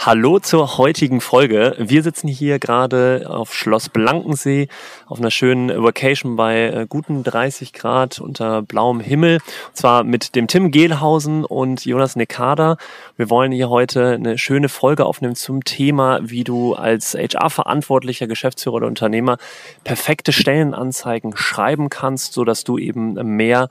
[0.00, 1.74] Hallo zur heutigen Folge.
[1.76, 4.68] Wir sitzen hier gerade auf Schloss Blankensee
[5.06, 9.40] auf einer schönen Vacation bei äh, guten 30 Grad unter blauem Himmel.
[9.66, 12.76] Und zwar mit dem Tim Gehlhausen und Jonas Nekada.
[13.16, 18.76] Wir wollen hier heute eine schöne Folge aufnehmen zum Thema, wie du als HR-verantwortlicher Geschäftsführer
[18.76, 19.36] oder Unternehmer
[19.82, 23.68] perfekte Stellenanzeigen schreiben kannst, so dass du eben mehr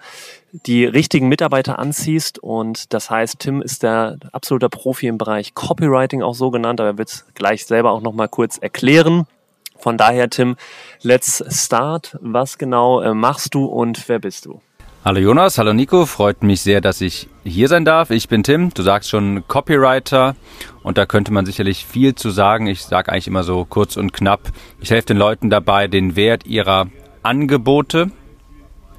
[0.51, 2.39] die richtigen Mitarbeiter anziehst.
[2.39, 6.89] Und das heißt, Tim ist der absoluter Profi im Bereich Copywriting auch so genannt, aber
[6.89, 9.25] er wird es gleich selber auch nochmal kurz erklären.
[9.77, 10.55] Von daher, Tim,
[11.01, 12.17] let's start.
[12.21, 14.61] Was genau äh, machst du und wer bist du?
[15.05, 18.09] Hallo Jonas, hallo Nico, freut mich sehr, dass ich hier sein darf.
[18.09, 20.35] Ich bin Tim, du sagst schon Copywriter
[20.83, 22.67] und da könnte man sicherlich viel zu sagen.
[22.67, 26.45] Ich sage eigentlich immer so kurz und knapp, ich helfe den Leuten dabei, den Wert
[26.45, 26.87] ihrer
[27.23, 28.11] Angebote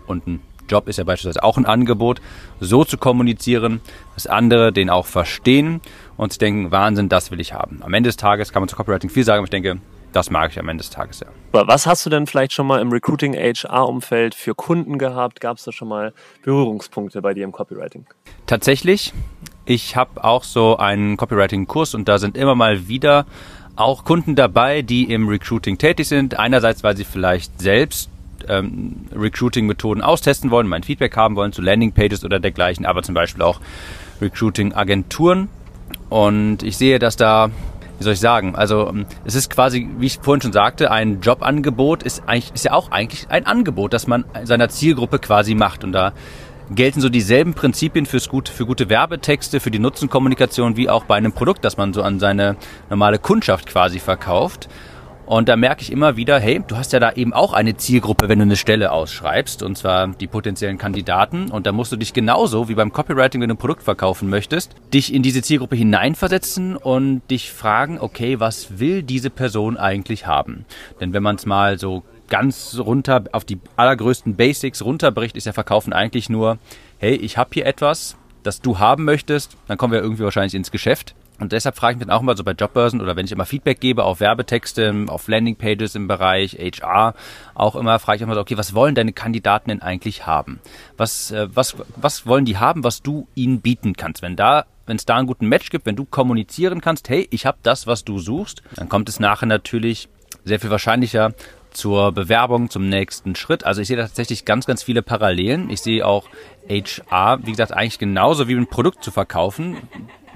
[0.06, 2.20] und ein Job ist ja beispielsweise auch ein Angebot,
[2.61, 3.80] so zu kommunizieren,
[4.14, 5.80] dass andere den auch verstehen
[6.16, 7.80] und denken, Wahnsinn, das will ich haben.
[7.83, 9.78] Am Ende des Tages kann man zu Copywriting viel sagen, aber ich denke,
[10.12, 11.27] das mag ich am Ende des Tages, ja.
[11.52, 15.41] Was hast du denn vielleicht schon mal im Recruiting HR-Umfeld für Kunden gehabt?
[15.41, 18.06] Gab es da schon mal Berührungspunkte bei dir im Copywriting?
[18.47, 19.12] Tatsächlich.
[19.64, 23.27] Ich habe auch so einen Copywriting-Kurs und da sind immer mal wieder
[23.77, 26.38] auch Kunden dabei, die im Recruiting tätig sind.
[26.38, 28.10] Einerseits, weil sie vielleicht selbst
[28.48, 33.42] ähm, Recruiting-Methoden austesten wollen, mein Feedback haben wollen zu Landingpages oder dergleichen, aber zum Beispiel
[33.42, 33.61] auch
[34.20, 35.48] Recruiting-Agenturen.
[36.08, 37.50] Und ich sehe, dass da,
[37.98, 41.20] wie soll ich sagen, also ähm, es ist quasi, wie ich vorhin schon sagte, ein
[41.20, 45.84] Jobangebot ist eigentlich, ist ja auch eigentlich ein Angebot, das man seiner Zielgruppe quasi macht.
[45.84, 46.12] Und da
[46.70, 51.16] gelten so dieselben Prinzipien fürs gute, für gute Werbetexte, für die Nutzenkommunikation wie auch bei
[51.16, 52.56] einem Produkt, das man so an seine
[52.91, 54.69] normale Kundschaft quasi verkauft.
[55.28, 58.31] Und da merke ich immer wieder, hey, du hast ja da eben auch eine Zielgruppe,
[58.31, 61.50] wenn du eine Stelle ausschreibst, und zwar die potenziellen Kandidaten.
[61.50, 64.75] Und da musst du dich genauso wie beim Copywriting, wenn du ein Produkt verkaufen möchtest,
[64.94, 70.65] dich in diese Zielgruppe hineinversetzen und dich fragen, okay, was will diese Person eigentlich haben?
[70.99, 75.53] Denn wenn man es mal so ganz runter auf die allergrößten Basics runterbricht, ist ja
[75.53, 76.56] Verkaufen eigentlich nur,
[76.97, 80.71] hey, ich habe hier etwas, das du haben möchtest, dann kommen wir irgendwie wahrscheinlich ins
[80.71, 81.15] Geschäft.
[81.38, 83.47] Und deshalb frage ich mich dann auch immer so bei Jobbörsen oder wenn ich immer
[83.47, 87.15] Feedback gebe auf Werbetexte, auf Landingpages im Bereich HR,
[87.54, 90.60] auch immer frage ich immer so, okay, was wollen deine Kandidaten denn eigentlich haben?
[90.97, 94.22] Was, äh, was, was wollen die haben, was du ihnen bieten kannst?
[94.22, 97.44] Wenn da wenn es da einen guten Match gibt, wenn du kommunizieren kannst, hey, ich
[97.44, 100.09] habe das, was du suchst, dann kommt es nachher natürlich
[100.44, 101.34] sehr viel wahrscheinlicher
[101.78, 103.65] zur Bewerbung, zum nächsten Schritt.
[103.65, 105.71] Also ich sehe da tatsächlich ganz, ganz viele Parallelen.
[105.71, 106.28] Ich sehe auch
[106.69, 109.77] HR, wie gesagt, eigentlich genauso wie ein Produkt zu verkaufen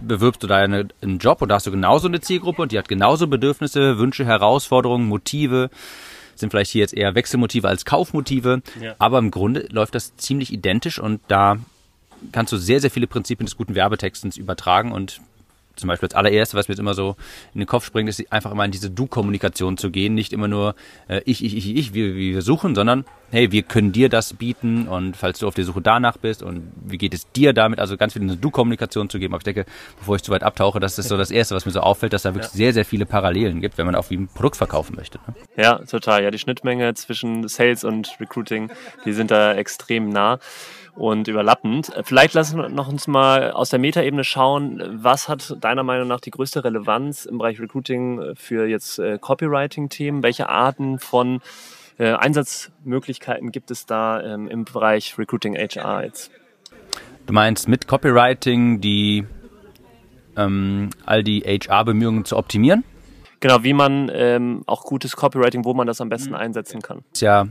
[0.05, 2.79] bewirbst du da eine, einen Job und da hast du genauso eine Zielgruppe und die
[2.79, 5.71] hat genauso Bedürfnisse, Wünsche, Herausforderungen, Motive.
[6.35, 8.63] Sind vielleicht hier jetzt eher Wechselmotive als Kaufmotive.
[8.81, 8.95] Ja.
[8.99, 11.59] Aber im Grunde läuft das ziemlich identisch und da
[12.33, 15.21] kannst du sehr, sehr viele Prinzipien des guten Werbetextens übertragen und
[15.77, 17.17] zum Beispiel als allererste, was mir jetzt immer so
[17.55, 20.15] in den Kopf springt, ist einfach immer in diese Du-Kommunikation zu gehen.
[20.15, 20.75] Nicht immer nur
[21.09, 24.35] äh, ich, ich, ich, ich, wie, wie wir suchen, sondern hey, wir können dir das
[24.35, 27.79] bieten und falls du auf der Suche danach bist und wie geht es dir damit,
[27.79, 29.33] also ganz viel in eine Du-Kommunikation zu geben.
[29.33, 29.65] Aber ich denke,
[29.99, 32.23] bevor ich zu weit abtauche, das ist so das Erste, was mir so auffällt, dass
[32.23, 32.57] da wirklich ja.
[32.57, 35.19] sehr, sehr viele Parallelen gibt, wenn man auch wie ein Produkt verkaufen möchte.
[35.27, 35.35] Ne?
[35.57, 36.23] Ja, total.
[36.23, 38.71] Ja, die Schnittmenge zwischen Sales und Recruiting,
[39.07, 40.39] die sind da extrem nah
[40.95, 41.93] und überlappend.
[42.05, 46.21] Vielleicht lassen wir noch uns mal aus der Metaebene schauen, was hat deiner Meinung nach
[46.21, 50.23] die größte Relevanz im Bereich Recruiting für jetzt äh, Copywriting-Themen?
[50.23, 51.41] Welche Arten von
[51.99, 56.31] äh, Einsatzmöglichkeiten gibt es da ähm, im Bereich Recruiting HR jetzt?
[57.27, 59.25] Du meinst mit Copywriting die
[60.37, 62.85] ähm, all die HR-Bemühungen zu optimieren?
[63.41, 66.37] Genau, wie man ähm, auch gutes Copywriting, wo man das am besten mhm.
[66.37, 67.03] einsetzen kann.
[67.13, 67.47] Ist ja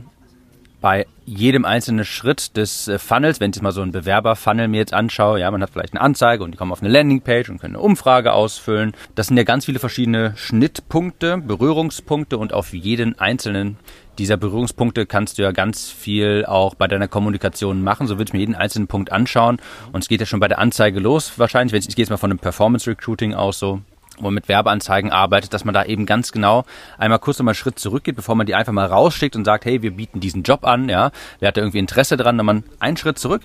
[0.82, 4.78] bei jedem einzelnen Schritt des äh, Funnels, wenn ich jetzt mal so einen Bewerber-Funnel mir
[4.78, 7.60] jetzt anschaue, ja, man hat vielleicht eine Anzeige und die kommen auf eine Landingpage und
[7.60, 8.92] können eine Umfrage ausfüllen.
[9.14, 13.78] Das sind ja ganz viele verschiedene Schnittpunkte, Berührungspunkte und auf jeden einzelnen
[14.18, 18.06] dieser Berührungspunkte kannst du ja ganz viel auch bei deiner Kommunikation machen.
[18.06, 19.58] So würde ich mir jeden einzelnen Punkt anschauen.
[19.92, 21.72] Und es geht ja schon bei der Anzeige los wahrscheinlich.
[21.88, 23.80] Ich gehe jetzt mal von einem Performance Recruiting aus so
[24.18, 26.64] wo man mit Werbeanzeigen arbeitet, dass man da eben ganz genau
[26.98, 29.82] einmal kurz nochmal einen Schritt zurückgeht, bevor man die einfach mal rausschickt und sagt, hey,
[29.82, 31.10] wir bieten diesen Job an, ja,
[31.40, 33.42] wer hat da irgendwie Interesse dran, dann man einen Schritt zurück,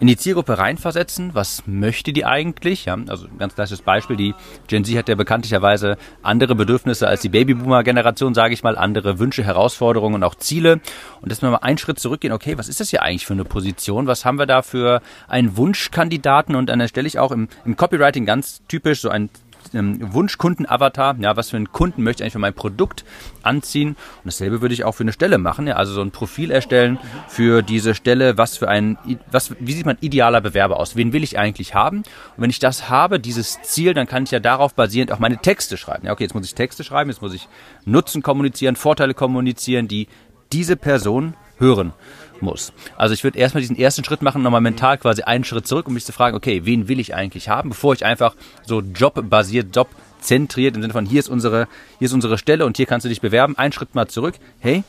[0.00, 1.34] in die Zielgruppe reinversetzen.
[1.34, 2.86] Was möchte die eigentlich?
[2.86, 4.16] Ja, also ganz klassisches Beispiel.
[4.16, 4.34] Die
[4.66, 9.44] Gen Z hat ja bekanntlicherweise andere Bedürfnisse als die Babyboomer-Generation, sage ich mal, andere Wünsche,
[9.44, 10.80] Herausforderungen und auch Ziele.
[11.20, 12.32] Und dass wir mal einen Schritt zurückgehen.
[12.32, 14.06] Okay, was ist das hier eigentlich für eine Position?
[14.06, 16.56] Was haben wir da für einen Wunschkandidaten?
[16.56, 19.28] Und dann stelle ich auch im, im Copywriting ganz typisch so ein
[19.74, 21.16] ähm, Wunschkunden-Avatar.
[21.20, 23.04] Ja, was für einen Kunden möchte ich eigentlich für mein Produkt
[23.42, 23.90] anziehen?
[23.90, 25.66] Und dasselbe würde ich auch für eine Stelle machen.
[25.66, 28.38] Ja, also so ein Profil erstellen für diese Stelle.
[28.38, 28.98] Was für ein,
[29.30, 30.96] was, wie sieht mein idealer Bewerber aus?
[30.96, 31.98] Wen will ich eigentlich haben?
[31.98, 32.04] Und
[32.36, 35.76] wenn ich das habe, dieses Ziel, dann kann ich ja darauf basierend auch meine Texte
[35.76, 36.06] schreiben.
[36.06, 37.48] Ja, okay, jetzt muss ich Texte schreiben, jetzt muss ich
[37.84, 40.08] Nutzen kommunizieren, Vorteile kommunizieren, die
[40.52, 41.92] diese Person hören
[42.42, 42.72] muss.
[42.96, 45.94] Also ich würde erstmal diesen ersten Schritt machen, nochmal mental quasi einen Schritt zurück, um
[45.94, 48.34] mich zu fragen, okay, wen will ich eigentlich haben, bevor ich einfach
[48.66, 52.86] so jobbasiert, jobzentriert im Sinne von hier ist unsere, hier ist unsere Stelle und hier
[52.86, 53.56] kannst du dich bewerben.
[53.56, 54.34] Einen Schritt mal zurück.
[54.60, 54.84] Hey,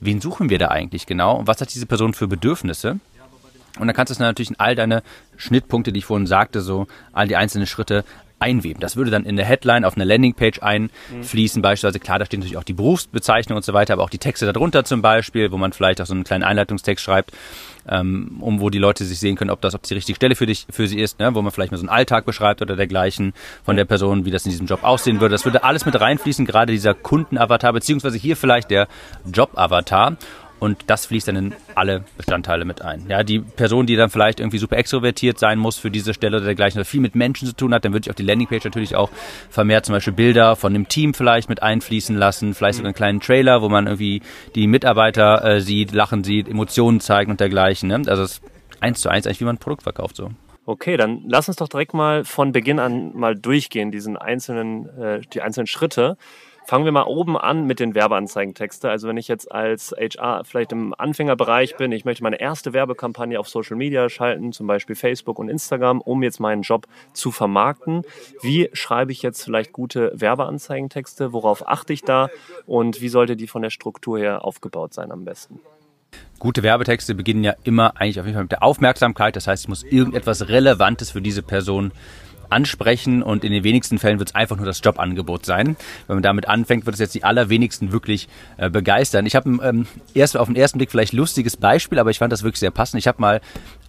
[0.00, 2.98] wen suchen wir da eigentlich genau und was hat diese Person für Bedürfnisse?
[3.78, 5.02] Und dann kannst du es natürlich in all deine
[5.36, 8.04] Schnittpunkte, die ich vorhin sagte, so all die einzelnen Schritte
[8.42, 8.80] einweben.
[8.80, 11.62] Das würde dann in der Headline auf eine Landingpage einfließen, mhm.
[11.62, 12.00] beispielsweise.
[12.00, 14.84] Klar, da steht natürlich auch die Berufsbezeichnung und so weiter, aber auch die Texte darunter
[14.84, 17.32] zum Beispiel, wo man vielleicht auch so einen kleinen Einleitungstext schreibt,
[17.88, 20.46] ähm, um wo die Leute sich sehen können, ob das, ob die richtige Stelle für
[20.46, 21.34] dich, für sie ist, ne?
[21.34, 23.32] wo man vielleicht mal so einen Alltag beschreibt oder dergleichen
[23.64, 25.34] von der Person, wie das in diesem Job aussehen würde.
[25.34, 28.88] Das würde alles mit reinfließen, gerade dieser Kundenavatar, beziehungsweise hier vielleicht der
[29.32, 30.16] Jobavatar
[30.62, 33.06] und das fließt dann in alle Bestandteile mit ein.
[33.08, 36.46] Ja, die Person, die dann vielleicht irgendwie super extrovertiert sein muss für diese Stelle oder
[36.46, 38.94] dergleichen, oder viel mit Menschen zu tun hat, dann würde ich auf die Landingpage natürlich
[38.94, 39.10] auch
[39.50, 43.18] vermehrt zum Beispiel Bilder von dem Team vielleicht mit einfließen lassen, vielleicht sogar einen kleinen
[43.18, 44.22] Trailer, wo man irgendwie
[44.54, 47.88] die Mitarbeiter äh, sieht, lachen sieht, Emotionen zeigen und dergleichen.
[47.88, 48.00] Ne?
[48.06, 48.42] Also es ist
[48.78, 50.30] eins zu eins eigentlich, wie man ein Produkt verkauft so.
[50.64, 55.20] Okay, dann lass uns doch direkt mal von Beginn an mal durchgehen, diesen einzelnen, äh,
[55.32, 56.16] die einzelnen Schritte.
[56.64, 58.88] Fangen wir mal oben an mit den Werbeanzeigentexten.
[58.88, 63.38] Also wenn ich jetzt als HR vielleicht im Anfängerbereich bin, ich möchte meine erste Werbekampagne
[63.38, 68.02] auf Social Media schalten, zum Beispiel Facebook und Instagram, um jetzt meinen Job zu vermarkten.
[68.42, 71.32] Wie schreibe ich jetzt vielleicht gute Werbeanzeigentexte?
[71.32, 72.30] Worauf achte ich da?
[72.66, 75.60] Und wie sollte die von der Struktur her aufgebaut sein am besten?
[76.38, 79.36] Gute Werbetexte beginnen ja immer eigentlich auf jeden Fall mit der Aufmerksamkeit.
[79.36, 81.92] Das heißt, ich muss irgendetwas Relevantes für diese Person
[82.52, 85.76] ansprechen und in den wenigsten Fällen wird es einfach nur das Jobangebot sein.
[86.06, 89.26] Wenn man damit anfängt, wird es jetzt die allerwenigsten wirklich äh, begeistern.
[89.26, 92.42] Ich habe ähm, erst auf den ersten Blick vielleicht lustiges Beispiel, aber ich fand das
[92.42, 92.98] wirklich sehr passend.
[92.98, 93.40] Ich habe mal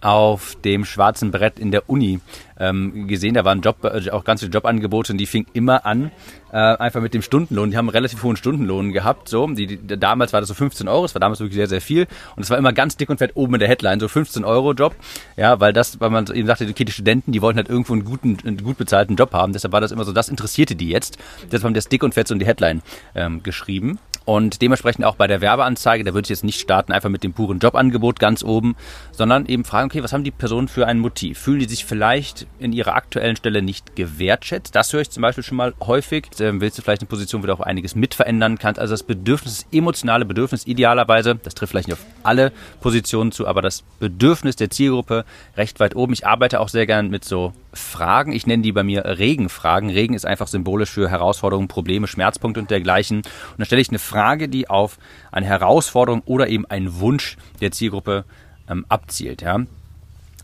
[0.04, 2.20] auf dem schwarzen Brett in der Uni
[2.58, 3.32] ähm, gesehen.
[3.32, 6.10] Da waren Job, äh, auch ganz viele Jobangebote und die fingen immer an,
[6.52, 7.70] äh, einfach mit dem Stundenlohn.
[7.70, 9.30] Die haben einen relativ hohen Stundenlohn gehabt.
[9.30, 11.80] So, die, die, damals war das so 15 Euro, das war damals wirklich sehr, sehr
[11.80, 12.06] viel.
[12.36, 14.74] Und es war immer ganz dick und fett oben in der Headline, so 15 Euro
[14.74, 14.94] Job.
[15.38, 18.04] Ja, weil das, weil man eben sagte, okay, die Studenten, die wollten halt irgendwo einen
[18.04, 19.54] guten, einen gut bezahlten Job haben.
[19.54, 21.16] Deshalb war das immer so, das interessierte die jetzt.
[21.46, 22.82] Deshalb haben das dick und fett so in die Headline
[23.14, 23.98] ähm, geschrieben.
[24.24, 27.34] Und dementsprechend auch bei der Werbeanzeige, da würde ich jetzt nicht starten einfach mit dem
[27.34, 28.74] puren Jobangebot ganz oben,
[29.12, 31.38] sondern eben fragen, okay, was haben die Personen für ein Motiv?
[31.38, 34.74] Fühlen die sich vielleicht in ihrer aktuellen Stelle nicht gewertschätzt?
[34.74, 36.28] Das höre ich zum Beispiel schon mal häufig.
[36.40, 38.80] Ähm, willst du vielleicht eine Position, wo du auch einiges mitverändern kannst?
[38.80, 43.46] Also das Bedürfnis, das emotionale Bedürfnis idealerweise, das trifft vielleicht nicht auf alle Positionen zu,
[43.46, 45.26] aber das Bedürfnis der Zielgruppe
[45.56, 46.14] recht weit oben.
[46.14, 48.32] Ich arbeite auch sehr gern mit so Fragen.
[48.32, 49.90] Ich nenne die bei mir Regenfragen.
[49.90, 53.18] Regen ist einfach symbolisch für Herausforderungen, Probleme, Schmerzpunkte und dergleichen.
[53.18, 53.26] Und
[53.58, 54.98] dann stelle ich eine Frage, die auf
[55.32, 58.24] eine Herausforderung oder eben einen Wunsch der Zielgruppe
[58.68, 59.42] ähm, abzielt.
[59.42, 59.60] Ja.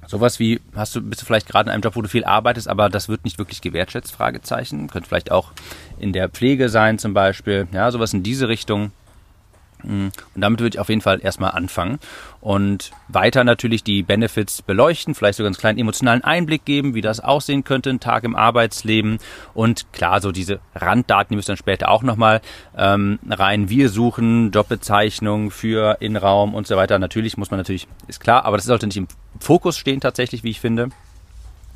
[0.06, 2.68] Sowas wie, hast du, bist du vielleicht gerade in einem Job, wo du viel arbeitest,
[2.68, 4.12] aber das wird nicht wirklich gewertschätzt?
[4.12, 4.88] Fragezeichen.
[4.88, 5.52] Könnte vielleicht auch
[6.00, 7.68] in der Pflege sein zum Beispiel.
[7.72, 8.90] Ja, sowas in diese Richtung.
[9.82, 10.12] Mhm.
[10.34, 11.98] Und damit würde ich auf jeden Fall erstmal anfangen
[12.40, 17.20] und weiter natürlich die Benefits beleuchten, vielleicht sogar einen kleinen emotionalen Einblick geben, wie das
[17.20, 19.18] aussehen könnte, ein Tag im Arbeitsleben
[19.54, 22.40] und klar, so diese Randdaten, die müssen dann später auch nochmal
[22.76, 23.68] ähm, rein.
[23.68, 26.98] Wir suchen Jobbezeichnung für Innenraum und so weiter.
[26.98, 29.08] Natürlich muss man natürlich, ist klar, aber das sollte nicht im
[29.38, 30.90] Fokus stehen tatsächlich, wie ich finde.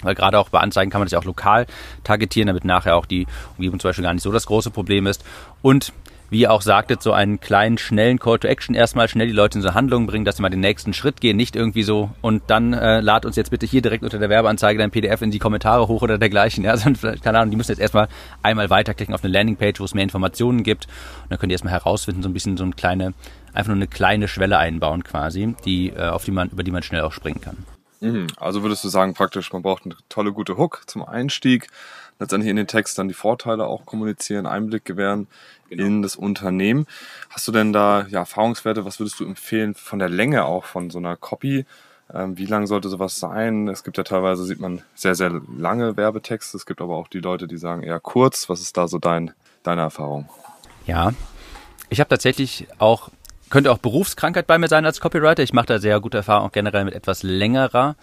[0.03, 1.67] Weil gerade auch bei Anzeigen kann man das ja auch lokal
[2.05, 5.25] targetieren, damit nachher auch die Umgebung zum Beispiel gar nicht so das große Problem ist.
[5.63, 5.93] Und
[6.35, 9.59] wie ihr auch sagtet, so einen kleinen, schnellen Call to Action erstmal schnell die Leute
[9.59, 12.43] in so Handlungen bringen, dass sie mal den nächsten Schritt gehen, nicht irgendwie so und
[12.49, 15.39] dann äh, lad uns jetzt bitte hier direkt unter der Werbeanzeige dein PDF in die
[15.39, 16.65] Kommentare hoch oder dergleichen.
[16.65, 16.91] Ja, also,
[17.23, 18.09] keine Ahnung, die müssen jetzt erstmal
[18.43, 20.87] einmal weiterklicken auf eine Landingpage, wo es mehr Informationen gibt
[21.23, 23.15] und dann könnt ihr erstmal herausfinden, so ein bisschen so eine kleine,
[23.53, 26.83] einfach nur eine kleine Schwelle einbauen quasi, die, äh, auf die man, über die man
[26.83, 27.59] schnell auch springen kann.
[28.01, 28.27] Mhm.
[28.37, 31.69] Also würdest du sagen, praktisch, man braucht eine tolle, gute Hook zum Einstieg,
[32.19, 35.27] letztendlich in den Text dann die Vorteile auch kommunizieren, Einblick gewähren
[35.69, 35.85] genau.
[35.85, 36.87] in das Unternehmen.
[37.31, 40.91] Hast du denn da ja, Erfahrungswerte, was würdest du empfehlen von der Länge auch von
[40.91, 41.67] so einer Copy?
[42.13, 43.69] Ähm, wie lang sollte sowas sein?
[43.69, 46.57] Es gibt ja teilweise, sieht man sehr, sehr lange Werbetexte.
[46.57, 48.49] Es gibt aber auch die Leute, die sagen eher kurz.
[48.49, 50.29] Was ist da so dein, deine Erfahrung?
[50.87, 51.13] Ja,
[51.89, 53.11] ich habe tatsächlich auch
[53.51, 55.43] könnte auch Berufskrankheit bei mir sein als Copywriter.
[55.43, 57.95] Ich mache da sehr gute Erfahrungen auch generell mit etwas längerer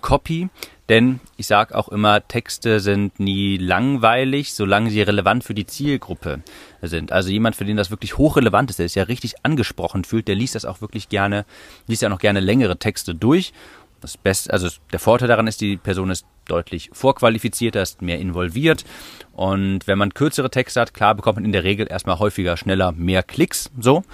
[0.00, 0.48] Copy,
[0.88, 6.42] denn ich sage auch immer, Texte sind nie langweilig, solange sie relevant für die Zielgruppe
[6.82, 7.12] sind.
[7.12, 10.34] Also jemand, für den das wirklich hochrelevant ist, der sich ja richtig angesprochen fühlt, der
[10.34, 11.44] liest das auch wirklich gerne,
[11.86, 13.52] liest ja noch gerne längere Texte durch.
[14.00, 18.84] Das Beste, also der Vorteil daran ist, die Person ist deutlich vorqualifizierter, ist mehr involviert.
[19.32, 22.92] Und wenn man kürzere Texte hat, klar bekommt man in der Regel erstmal häufiger, schneller
[22.92, 24.04] mehr Klicks, so.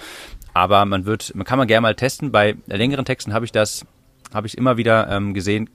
[0.53, 2.31] Aber man wird, man kann man gerne mal testen.
[2.31, 3.85] Bei längeren Texten habe ich das
[4.33, 5.69] habe ich immer wieder ähm, gesehen,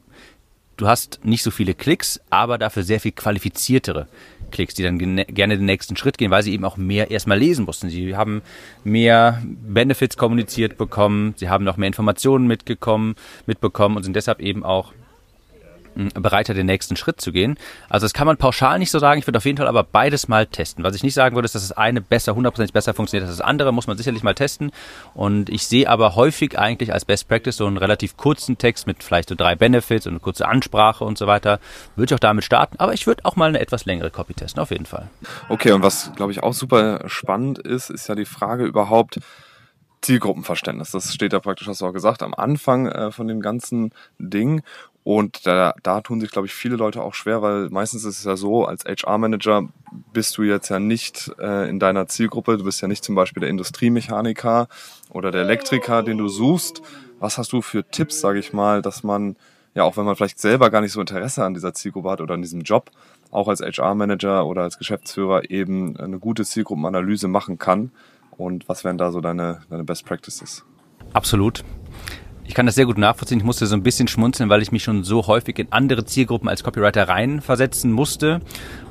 [0.77, 4.07] du hast nicht so viele Klicks, aber dafür sehr viel qualifiziertere
[4.51, 7.67] Klicks, die dann gerne den nächsten Schritt gehen, weil sie eben auch mehr erstmal lesen
[7.67, 7.91] mussten.
[7.91, 8.43] Sie haben
[8.85, 14.65] mehr Benefits kommuniziert bekommen, sie haben noch mehr Informationen mitgekommen, mitbekommen und sind deshalb eben
[14.65, 14.93] auch
[16.15, 17.59] bereiter, den nächsten Schritt zu gehen.
[17.89, 19.19] Also das kann man pauschal nicht so sagen.
[19.19, 20.85] Ich würde auf jeden Fall aber beides mal testen.
[20.85, 23.45] Was ich nicht sagen würde, ist, dass das eine besser, hundertprozentig besser funktioniert als das
[23.45, 24.71] andere, muss man sicherlich mal testen.
[25.15, 29.03] Und ich sehe aber häufig eigentlich als Best Practice so einen relativ kurzen Text mit
[29.03, 31.59] vielleicht so drei Benefits und eine kurze Ansprache und so weiter.
[31.97, 32.77] Würde ich auch damit starten.
[32.79, 35.09] Aber ich würde auch mal eine etwas längere Copy testen, auf jeden Fall.
[35.49, 39.19] Okay, und was, glaube ich, auch super spannend ist, ist ja die Frage überhaupt,
[40.01, 40.91] Zielgruppenverständnis.
[40.93, 44.63] Das steht ja praktisch, hast du auch gesagt, am Anfang äh, von dem ganzen Ding.
[45.09, 48.25] Und da, da tun sich, glaube ich, viele Leute auch schwer, weil meistens ist es
[48.25, 49.67] ja so, als HR-Manager
[50.13, 52.59] bist du jetzt ja nicht äh, in deiner Zielgruppe.
[52.59, 54.69] Du bist ja nicht zum Beispiel der Industriemechaniker
[55.09, 56.83] oder der Elektriker, den du suchst.
[57.21, 59.37] Was hast du für Tipps, sage ich mal, dass man,
[59.73, 62.35] ja, auch wenn man vielleicht selber gar nicht so Interesse an dieser Zielgruppe hat oder
[62.35, 62.91] an diesem Job,
[63.31, 67.93] auch als HR-Manager oder als Geschäftsführer eben eine gute Zielgruppenanalyse machen kann?
[68.37, 70.67] Und was wären da so deine, deine Best Practices?
[71.15, 71.65] Absolut.
[72.49, 73.39] Ich kann das sehr gut nachvollziehen.
[73.39, 76.49] Ich musste so ein bisschen schmunzeln, weil ich mich schon so häufig in andere Zielgruppen
[76.49, 78.41] als Copywriter reinversetzen musste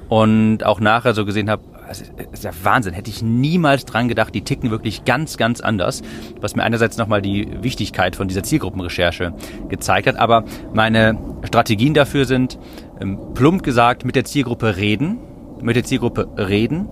[0.09, 4.35] und auch nachher so gesehen habe, das ist ja Wahnsinn, hätte ich niemals dran gedacht,
[4.35, 6.03] die ticken wirklich ganz, ganz anders,
[6.39, 9.33] was mir einerseits nochmal die Wichtigkeit von dieser Zielgruppenrecherche
[9.69, 12.59] gezeigt hat, aber meine Strategien dafür sind,
[13.01, 15.17] ähm, plump gesagt, mit der Zielgruppe reden,
[15.61, 16.91] mit der Zielgruppe reden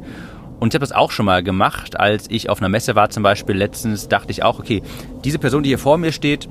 [0.60, 3.24] und ich habe das auch schon mal gemacht, als ich auf einer Messe war zum
[3.24, 4.82] Beispiel letztens, dachte ich auch, okay,
[5.24, 6.48] diese Person, die hier vor mir steht,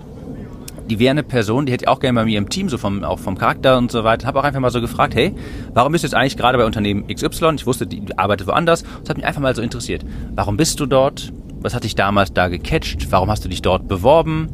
[0.90, 3.04] die wäre eine Person, die hätte ich auch gerne bei mir im Team, so vom,
[3.04, 4.26] auch vom Charakter und so weiter.
[4.26, 5.34] Habe auch einfach mal so gefragt, hey,
[5.72, 7.54] warum bist du jetzt eigentlich gerade bei Unternehmen XY?
[7.56, 8.84] Ich wusste, die arbeitet woanders.
[9.00, 10.04] Das hat mich einfach mal so interessiert.
[10.34, 11.32] Warum bist du dort?
[11.60, 13.10] Was hat dich damals da gecatcht?
[13.10, 14.50] Warum hast du dich dort beworben?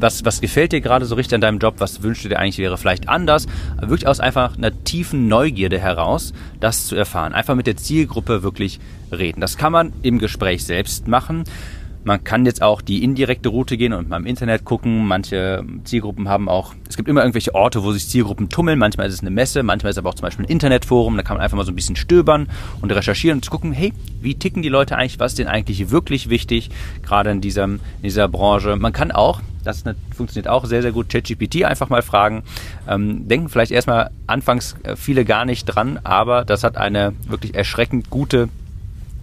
[0.00, 2.58] Was, was gefällt dir gerade so richtig an deinem Job, was wünschst du dir eigentlich
[2.58, 3.46] wäre vielleicht anders,
[3.80, 7.34] wirklich aus einfach einer tiefen Neugierde heraus, das zu erfahren.
[7.34, 8.80] Einfach mit der Zielgruppe wirklich
[9.12, 9.40] reden.
[9.40, 11.44] Das kann man im Gespräch selbst machen.
[12.02, 15.06] Man kann jetzt auch die indirekte Route gehen und mal im Internet gucken.
[15.06, 18.78] Manche Zielgruppen haben auch, es gibt immer irgendwelche Orte, wo sich Zielgruppen tummeln.
[18.78, 21.14] Manchmal ist es eine Messe, manchmal ist es aber auch zum Beispiel ein Internetforum.
[21.18, 22.48] Da kann man einfach mal so ein bisschen stöbern
[22.80, 23.92] und recherchieren und gucken, hey,
[24.22, 25.20] wie ticken die Leute eigentlich?
[25.20, 26.70] Was ist denn eigentlich wirklich wichtig,
[27.02, 28.76] gerade in, diesem, in dieser Branche?
[28.76, 32.42] Man kann auch, das funktioniert auch sehr, sehr gut, ChatGPT einfach mal fragen.
[32.88, 37.54] Ähm, denken vielleicht erstmal anfangs äh, viele gar nicht dran, aber das hat eine wirklich
[37.54, 38.48] erschreckend gute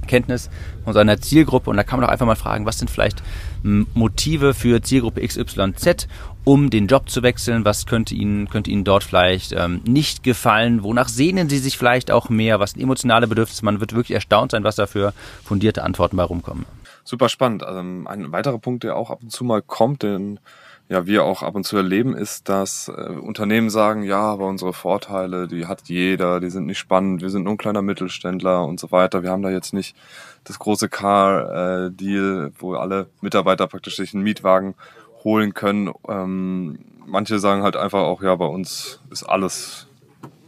[0.08, 0.50] Kenntnis
[0.84, 1.70] von seiner Zielgruppe.
[1.70, 3.22] Und da kann man doch einfach mal fragen, was sind vielleicht
[3.63, 6.08] Motive für Zielgruppe XYZ,
[6.44, 7.65] um den Job zu wechseln?
[7.65, 10.84] Was könnte Ihnen, könnte Ihnen dort vielleicht ähm, nicht gefallen?
[10.84, 12.60] Wonach sehnen Sie sich vielleicht auch mehr?
[12.60, 13.65] Was sind emotionale Bedürfnisse?
[13.65, 15.13] Man wird wirklich erstaunt sein, was da für
[15.44, 16.65] fundierte Antworten bei rumkommen.
[17.08, 17.64] Super spannend.
[17.64, 20.42] Also ein weiterer Punkt, der auch ab und zu mal kommt, den
[20.90, 24.74] ja wir auch ab und zu erleben, ist, dass äh, Unternehmen sagen, ja, aber unsere
[24.74, 28.82] Vorteile, die hat jeder, die sind nicht spannend, wir sind nur ein kleiner Mittelständler und
[28.82, 29.24] so weiter.
[29.24, 29.96] Wir haben da jetzt nicht
[30.44, 34.76] das große Car-Deal, wo alle Mitarbeiter praktisch sich einen Mietwagen
[35.24, 35.90] holen können.
[36.10, 39.88] Ähm, manche sagen halt einfach auch, ja, bei uns ist alles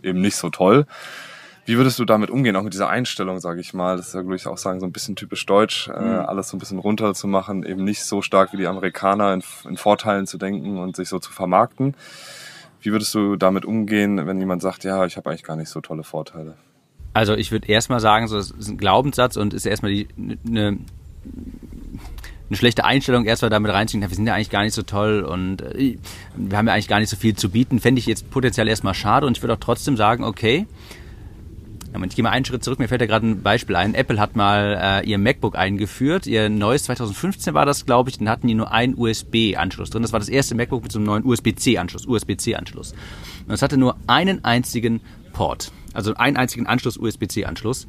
[0.03, 0.85] eben nicht so toll.
[1.69, 3.95] Wie würdest du damit umgehen, auch mit dieser Einstellung, sage ich mal?
[3.95, 6.25] Das ist ja, würde ich auch sagen, so ein bisschen typisch deutsch, äh, mhm.
[6.25, 9.43] alles so ein bisschen runter zu machen, eben nicht so stark wie die Amerikaner in,
[9.69, 11.93] in Vorteilen zu denken und sich so zu vermarkten.
[12.81, 15.79] Wie würdest du damit umgehen, wenn jemand sagt, ja, ich habe eigentlich gar nicht so
[15.79, 16.55] tolle Vorteile?
[17.13, 20.07] Also ich würde erstmal sagen, so das ist ein Glaubenssatz und ist erstmal die
[20.47, 20.79] eine
[22.49, 25.61] eine schlechte Einstellung erstmal damit reinziehen, wir sind ja eigentlich gar nicht so toll und
[25.61, 25.99] äh,
[26.35, 28.95] wir haben ja eigentlich gar nicht so viel zu bieten, fände ich jetzt potenziell erstmal
[28.95, 30.65] schade und ich würde auch trotzdem sagen, okay,
[32.07, 33.93] ich gehe mal einen Schritt zurück, mir fällt da gerade ein Beispiel ein.
[33.93, 38.29] Apple hat mal äh, ihr MacBook eingeführt, ihr neues 2015 war das, glaube ich, dann
[38.29, 40.01] hatten die nur einen USB-Anschluss drin.
[40.01, 42.93] Das war das erste MacBook mit so einem neuen USB-C-Anschluss, USB-C-Anschluss.
[43.47, 45.01] Und es hatte nur einen einzigen
[45.33, 47.87] Port, also einen einzigen Anschluss, USB-C-Anschluss.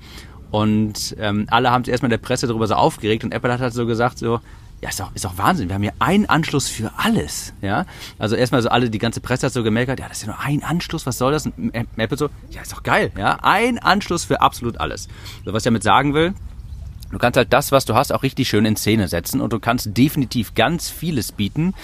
[0.50, 3.60] Und ähm, alle haben sich erstmal in der Presse darüber so aufgeregt und Apple hat
[3.60, 4.40] halt so gesagt, so,
[4.82, 5.68] ja, ist doch, ist doch Wahnsinn.
[5.68, 7.52] Wir haben hier einen Anschluss für alles.
[7.60, 7.84] Ja,
[8.18, 10.40] also erstmal so alle, die ganze Presse hat so gemerkt, ja, das ist ja nur
[10.40, 11.46] ein Anschluss, was soll das?
[11.46, 13.12] Und Apple so, ja, ist doch geil.
[13.16, 15.08] Ja, ein Anschluss für absolut alles.
[15.44, 16.34] So, was ich damit sagen will,
[17.12, 19.58] Du kannst halt das, was du hast, auch richtig schön in Szene setzen und du
[19.58, 21.74] kannst definitiv ganz vieles bieten,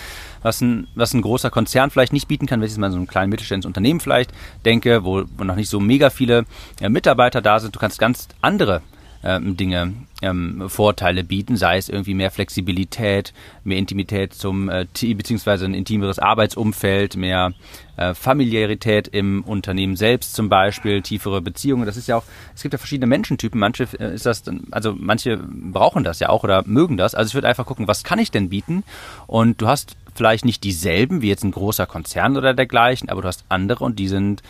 [0.42, 2.98] was ein, was ein großer Konzern vielleicht nicht bieten kann, wenn ich jetzt mal so
[2.98, 4.32] ein kleines mittelständisches Unternehmen vielleicht
[4.64, 6.44] denke, wo, wo noch nicht so mega viele
[6.80, 7.74] äh, Mitarbeiter da sind.
[7.74, 8.82] Du kannst ganz andere
[9.26, 9.92] ähm, Dinge,
[10.22, 16.20] ähm, Vorteile bieten, sei es irgendwie mehr Flexibilität, mehr Intimität zum äh, beziehungsweise ein intimeres
[16.20, 17.52] Arbeitsumfeld, mehr
[17.96, 21.86] äh, Familiarität im Unternehmen selbst zum Beispiel, tiefere Beziehungen.
[21.86, 23.58] Das ist ja auch, es gibt ja verschiedene Menschentypen.
[23.58, 27.16] Manche äh, ist das, also manche brauchen das ja auch oder mögen das.
[27.16, 28.84] Also ich würde einfach gucken, was kann ich denn bieten?
[29.26, 33.28] Und du hast vielleicht nicht dieselben wie jetzt ein großer Konzern oder dergleichen, aber du
[33.28, 34.42] hast andere und die sind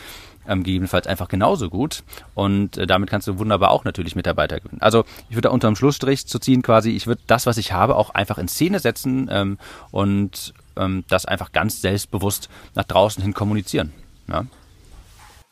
[0.49, 2.03] ähm, gegebenenfalls einfach genauso gut.
[2.35, 4.81] Und äh, damit kannst du wunderbar auch natürlich Mitarbeiter gewinnen.
[4.81, 7.97] Also ich würde da unterm Schlussstrich zu ziehen quasi, ich würde das, was ich habe,
[7.97, 9.59] auch einfach in Szene setzen ähm,
[9.91, 13.93] und ähm, das einfach ganz selbstbewusst nach draußen hin kommunizieren.
[14.29, 14.45] Ja.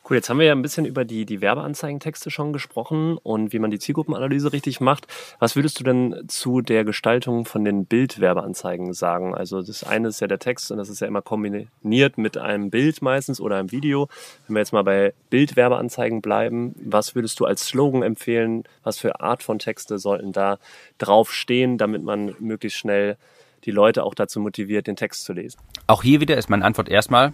[0.07, 3.59] Cool, jetzt haben wir ja ein bisschen über die, die Werbeanzeigentexte schon gesprochen und wie
[3.59, 5.07] man die Zielgruppenanalyse richtig macht.
[5.39, 9.35] Was würdest du denn zu der Gestaltung von den Bildwerbeanzeigen sagen?
[9.35, 12.69] Also das eine ist ja der Text und das ist ja immer kombiniert mit einem
[12.69, 14.09] Bild meistens oder einem Video.
[14.47, 18.65] Wenn wir jetzt mal bei Bildwerbeanzeigen bleiben, was würdest du als Slogan empfehlen?
[18.83, 20.59] Was für Art von Texte sollten da
[20.99, 23.17] draufstehen, damit man möglichst schnell
[23.65, 25.59] die Leute auch dazu motiviert, den Text zu lesen?
[25.87, 27.33] Auch hier wieder ist meine Antwort erstmal,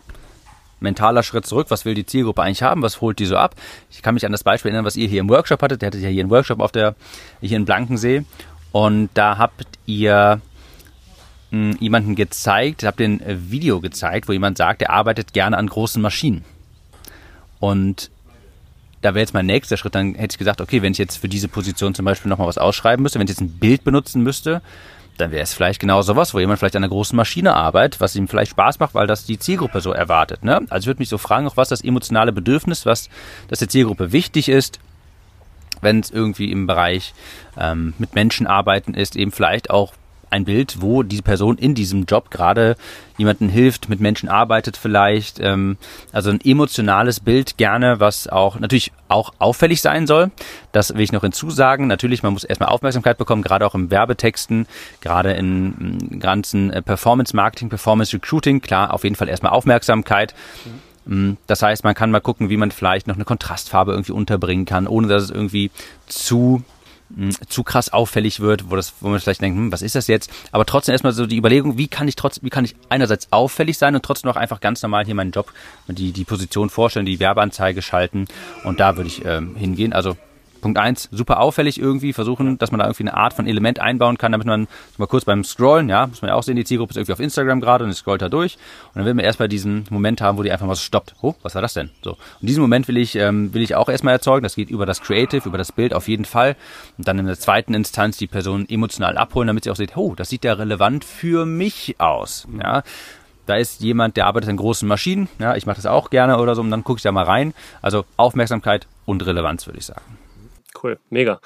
[0.81, 1.67] mentaler Schritt zurück.
[1.71, 2.83] Was will die Zielgruppe eigentlich haben?
[2.83, 3.55] Was holt die so ab?
[3.91, 5.83] Ich kann mich an das Beispiel erinnern, was ihr hier im Workshop hattet.
[5.83, 6.95] Der hattet ja hier einen Workshop auf der,
[7.41, 8.25] hier in Blankensee.
[8.73, 10.41] Und da habt ihr
[11.51, 15.67] hm, jemanden gezeigt, habt ihr ein Video gezeigt, wo jemand sagt, er arbeitet gerne an
[15.67, 16.45] großen Maschinen.
[17.59, 18.11] Und
[19.03, 21.29] da wäre jetzt mein nächster Schritt, dann hätte ich gesagt, okay, wenn ich jetzt für
[21.29, 24.63] diese Position zum Beispiel nochmal was ausschreiben müsste, wenn ich jetzt ein Bild benutzen müsste,
[25.19, 28.17] dann wäre es vielleicht genau sowas, wo jemand vielleicht an einer großen Maschine arbeitet, was
[28.17, 30.45] ihm vielleicht Spaß macht, weil das die Zielgruppe so erwartet.
[30.45, 30.61] Ne?
[30.71, 33.09] Also ich würde mich so fragen, auch was das emotionale Bedürfnis, was
[33.49, 34.81] das der Zielgruppe wichtig ist,
[35.83, 37.15] wenn es irgendwie im Bereich
[37.59, 39.95] ähm, mit Menschen arbeiten ist, eben vielleicht auch
[40.31, 42.77] ein Bild, wo diese Person in diesem Job gerade
[43.19, 45.41] jemanden hilft, mit Menschen arbeitet vielleicht.
[45.41, 45.77] Ähm,
[46.13, 50.31] also ein emotionales Bild gerne, was auch natürlich auch auffällig sein soll.
[50.73, 51.87] Das will ich noch hinzusagen.
[51.87, 54.67] Natürlich, man muss erstmal Aufmerksamkeit bekommen, gerade auch im Werbetexten,
[55.01, 58.61] gerade in ganzen äh, Performance Marketing, Performance Recruiting.
[58.61, 60.35] Klar, auf jeden Fall erstmal Aufmerksamkeit.
[61.07, 61.37] Mhm.
[61.47, 64.87] Das heißt, man kann mal gucken, wie man vielleicht noch eine Kontrastfarbe irgendwie unterbringen kann,
[64.87, 65.71] ohne dass es irgendwie
[66.07, 66.63] zu
[67.49, 70.31] zu krass auffällig wird, wo das, wo man vielleicht denkt, hm, was ist das jetzt?
[70.53, 73.79] Aber trotzdem erstmal so die Überlegung, wie kann ich trotzdem, wie kann ich einerseits auffällig
[73.79, 75.53] sein und trotzdem noch einfach ganz normal hier meinen Job,
[75.89, 78.27] die, die Position vorstellen, die Werbeanzeige schalten
[78.65, 79.93] und da würde ich ähm, hingehen.
[79.93, 80.17] Also
[80.61, 84.19] Punkt eins, super auffällig irgendwie, versuchen, dass man da irgendwie eine Art von Element einbauen
[84.19, 84.69] kann, damit man
[84.99, 87.21] mal kurz beim Scrollen, ja, muss man ja auch sehen, die Zielgruppe ist irgendwie auf
[87.21, 88.57] Instagram gerade und scrollt da durch
[88.89, 91.15] und dann will man erstmal diesen Moment haben, wo die einfach mal so stoppt.
[91.23, 91.91] Oh, was war das denn?
[92.03, 92.13] So.
[92.13, 94.43] Und diesen Moment will ich, ähm, will ich auch erstmal erzeugen.
[94.43, 96.57] Das geht über das Creative, über das Bild auf jeden Fall.
[96.99, 100.15] Und dann in der zweiten Instanz die Person emotional abholen, damit sie auch sieht, oh,
[100.15, 102.47] das sieht ja relevant für mich aus.
[102.63, 102.83] Ja.
[103.47, 106.55] Da ist jemand, der arbeitet an großen Maschinen, ja, ich mache das auch gerne oder
[106.55, 107.53] so, und dann gucke ich da mal rein.
[107.83, 110.20] Also Aufmerksamkeit und Relevanz, würde ich sagen.
[110.83, 111.41] Cool, mega.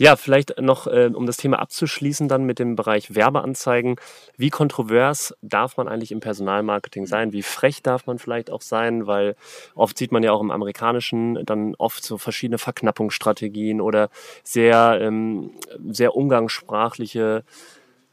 [0.00, 3.96] Ja, vielleicht noch, äh, um das Thema abzuschließen, dann mit dem Bereich Werbeanzeigen.
[4.36, 7.32] Wie kontrovers darf man eigentlich im Personalmarketing sein?
[7.32, 9.08] Wie frech darf man vielleicht auch sein?
[9.08, 9.34] Weil
[9.74, 14.08] oft sieht man ja auch im amerikanischen dann oft so verschiedene Verknappungsstrategien oder
[14.44, 15.50] sehr, ähm,
[15.88, 17.42] sehr umgangssprachliche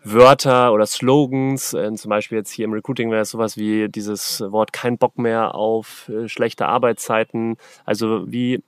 [0.03, 1.75] Wörter oder Slogans.
[1.75, 5.19] Äh, zum Beispiel jetzt hier im Recruiting wäre es sowas wie dieses Wort kein Bock
[5.19, 7.57] mehr auf äh, schlechte Arbeitszeiten.
[7.85, 8.63] Also wie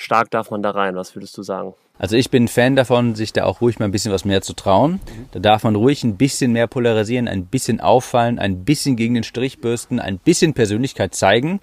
[0.00, 0.96] stark darf man da rein?
[0.96, 1.74] Was würdest du sagen?
[1.98, 4.54] Also ich bin Fan davon, sich da auch ruhig mal ein bisschen was mehr zu
[4.54, 5.00] trauen.
[5.32, 9.22] Da darf man ruhig ein bisschen mehr polarisieren, ein bisschen auffallen, ein bisschen gegen den
[9.22, 11.60] Strich bürsten, ein bisschen Persönlichkeit zeigen.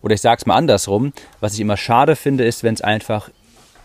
[0.00, 3.30] Oder ich sage es mal andersrum, was ich immer schade finde, ist, wenn es einfach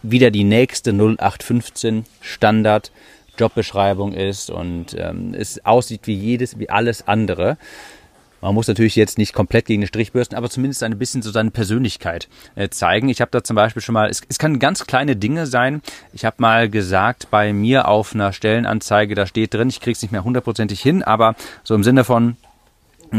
[0.03, 2.91] wieder die nächste 0815 Standard
[3.39, 7.57] Jobbeschreibung ist und ähm, es aussieht wie jedes, wie alles andere.
[8.45, 11.31] Man muss natürlich jetzt nicht komplett gegen den Strich bürsten, aber zumindest ein bisschen so
[11.31, 13.10] seine Persönlichkeit äh, zeigen.
[13.10, 15.81] Ich habe da zum Beispiel schon mal, es, es kann ganz kleine Dinge sein.
[16.13, 20.12] Ich habe mal gesagt, bei mir auf einer Stellenanzeige, da steht drin, ich krieg's nicht
[20.12, 22.38] mehr hundertprozentig hin, aber so im Sinne von,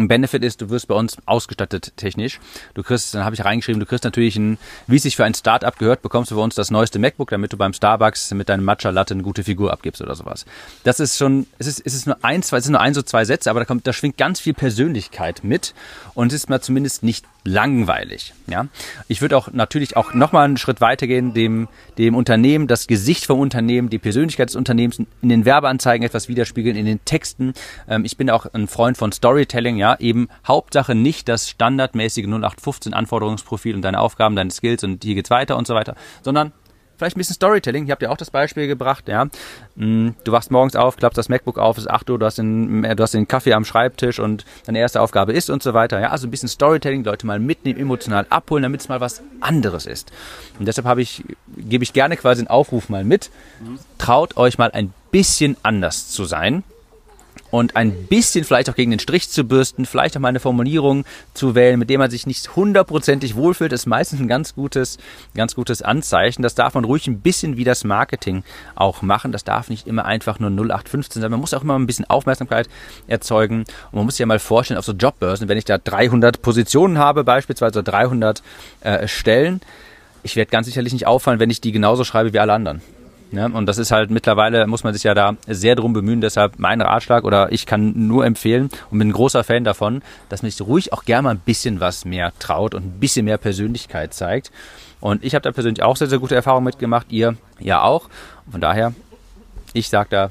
[0.03, 2.41] ein Benefit ist, du wirst bei uns ausgestattet technisch.
[2.75, 5.35] Du kriegst, dann habe ich reingeschrieben, du kriegst natürlich ein, wie es sich für ein
[5.35, 8.65] Startup gehört, bekommst du bei uns das neueste MacBook, damit du beim Starbucks mit deinem
[8.65, 10.47] Matcha Latte eine gute Figur abgibst oder sowas.
[10.85, 13.03] Das ist schon, es ist, es ist nur ein, zwei, es sind nur ein, so
[13.03, 15.75] zwei Sätze, aber da kommt, da schwingt ganz viel Persönlichkeit mit
[16.15, 18.35] und es ist mal zumindest nicht langweilig.
[18.47, 18.67] Ja,
[19.09, 23.41] ich würde auch natürlich auch nochmal einen Schritt weitergehen, dem, dem Unternehmen, das Gesicht vom
[23.41, 27.55] Unternehmen, die Persönlichkeit des Unternehmens in den Werbeanzeigen etwas widerspiegeln, in den Texten.
[27.89, 32.95] Ähm, ich bin auch ein Freund von Storytelling, ja, eben Hauptsache nicht das standardmäßige 0815
[32.95, 36.53] Anforderungsprofil und deine Aufgaben, deine Skills und hier geht's weiter und so weiter, sondern
[36.97, 37.87] vielleicht ein bisschen Storytelling.
[37.87, 39.27] Ihr habt ja auch das Beispiel gebracht, ja.
[39.75, 42.39] Mm, du wachst morgens auf, klappst das MacBook auf, es ist 8 Uhr, du hast,
[42.39, 46.01] den, du hast den Kaffee am Schreibtisch und deine erste Aufgabe ist und so weiter.
[46.01, 49.87] Ja, also ein bisschen Storytelling, Leute mal mitnehmen, emotional abholen, damit es mal was anderes
[49.87, 50.13] ist.
[50.59, 51.25] Und deshalb habe ich,
[51.57, 53.31] gebe ich gerne quasi einen Aufruf mal mit.
[53.99, 56.63] Traut euch mal ein bisschen anders zu sein
[57.51, 61.05] und ein bisschen vielleicht auch gegen den Strich zu bürsten, vielleicht auch mal eine Formulierung
[61.35, 64.99] zu wählen, mit dem man sich nicht hundertprozentig wohlfühlt, ist meistens ein ganz gutes,
[65.35, 66.43] ganz gutes Anzeichen.
[66.43, 69.33] Das darf man ruhig ein bisschen wie das Marketing auch machen.
[69.33, 71.31] Das darf nicht immer einfach nur 0815 sein.
[71.31, 72.69] Man muss auch immer ein bisschen Aufmerksamkeit
[73.07, 73.61] erzeugen.
[73.61, 76.99] Und man muss sich ja mal vorstellen, auf so Jobbörsen, wenn ich da 300 Positionen
[76.99, 78.43] habe, beispielsweise 300
[78.81, 79.61] äh, Stellen,
[80.23, 82.83] ich werde ganz sicherlich nicht auffallen, wenn ich die genauso schreibe wie alle anderen.
[83.37, 86.23] Ja, und das ist halt mittlerweile, muss man sich ja da sehr drum bemühen.
[86.23, 90.43] Deshalb mein Ratschlag oder ich kann nur empfehlen und bin ein großer Fan davon, dass
[90.43, 93.37] man sich ruhig auch gerne mal ein bisschen was mehr traut und ein bisschen mehr
[93.37, 94.51] Persönlichkeit zeigt.
[95.01, 97.13] Und ich habe da persönlich auch sehr, sehr gute Erfahrungen mitgemacht.
[97.13, 98.09] Ihr ja auch.
[98.51, 98.95] Von daher,
[99.75, 100.31] ich sage da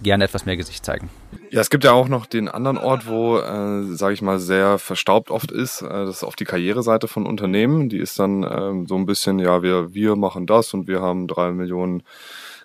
[0.00, 1.10] gerne etwas mehr Gesicht zeigen.
[1.50, 4.78] Ja, es gibt ja auch noch den anderen Ort, wo, äh, sage ich mal, sehr
[4.78, 5.82] verstaubt oft ist.
[5.82, 7.88] Äh, das ist auf die Karriereseite von Unternehmen.
[7.88, 11.28] Die ist dann ähm, so ein bisschen, ja, wir, wir machen das und wir haben
[11.28, 12.02] drei Millionen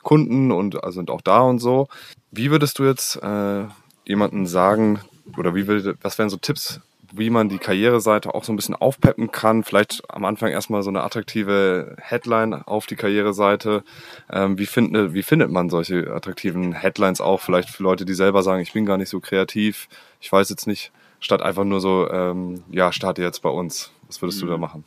[0.01, 1.87] Kunden und also sind auch da und so.
[2.31, 3.65] Wie würdest du jetzt äh,
[4.05, 4.99] jemanden sagen,
[5.37, 8.75] oder wie will, was wären so Tipps, wie man die Karriereseite auch so ein bisschen
[8.75, 9.63] aufpeppen kann.
[9.63, 13.83] Vielleicht am Anfang erstmal so eine attraktive Headline auf die Karriereseite.
[14.31, 17.41] Ähm, wie, find, wie findet man solche attraktiven Headlines auch?
[17.41, 19.87] Vielleicht für Leute, die selber sagen, ich bin gar nicht so kreativ,
[20.21, 23.91] ich weiß jetzt nicht, statt einfach nur so, ähm, ja, starte jetzt bei uns.
[24.07, 24.47] Was würdest mhm.
[24.47, 24.83] du da machen?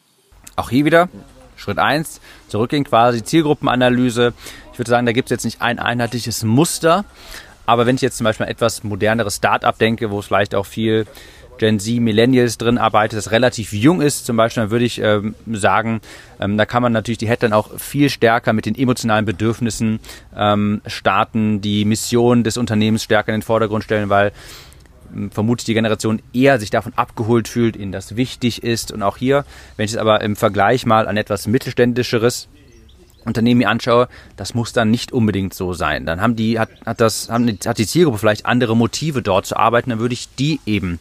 [0.56, 1.08] Auch hier wieder
[1.56, 4.32] Schritt eins zurückgehen quasi, Zielgruppenanalyse.
[4.72, 7.04] Ich würde sagen, da gibt es jetzt nicht ein einheitliches Muster.
[7.66, 10.66] Aber wenn ich jetzt zum Beispiel ein etwas moderneres Startup denke, wo es vielleicht auch
[10.66, 11.06] viel
[11.58, 15.34] Gen Z, Millennials drin arbeitet, das relativ jung ist, zum Beispiel, dann würde ich ähm,
[15.50, 16.00] sagen,
[16.40, 20.00] ähm, da kann man natürlich die Headline auch viel stärker mit den emotionalen Bedürfnissen
[20.36, 24.32] ähm, starten, die Mission des Unternehmens stärker in den Vordergrund stellen, weil
[25.14, 28.92] ähm, vermutlich die Generation eher sich davon abgeholt fühlt, ihnen das wichtig ist.
[28.92, 29.44] Und auch hier,
[29.76, 32.48] wenn ich es aber im Vergleich mal an etwas mittelständischeres
[33.24, 36.06] Unternehmen mir anschaue, das muss dann nicht unbedingt so sein.
[36.06, 39.56] Dann haben die, hat, hat das, haben, hat die Zielgruppe vielleicht andere Motive dort zu
[39.56, 40.98] arbeiten, dann würde ich die eben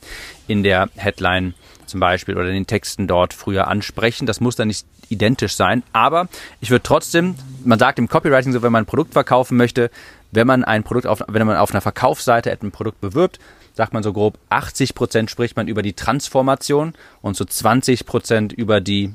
[0.48, 1.54] in der Headline
[1.86, 4.26] zum Beispiel oder in den Texten dort früher ansprechen.
[4.26, 6.30] Das muss dann nicht identisch sein, aber
[6.62, 9.92] ich würde trotzdem, man sagt im Copywriting so, wenn man ein Produkt verkaufen möchte,
[10.32, 13.40] wenn man ein Produkt auf, wenn man auf einer Verkaufsseite ein Produkt bewirbt,
[13.74, 18.54] sagt man so grob, 80 Prozent spricht man über die Transformation und so 20 Prozent
[18.54, 19.14] über die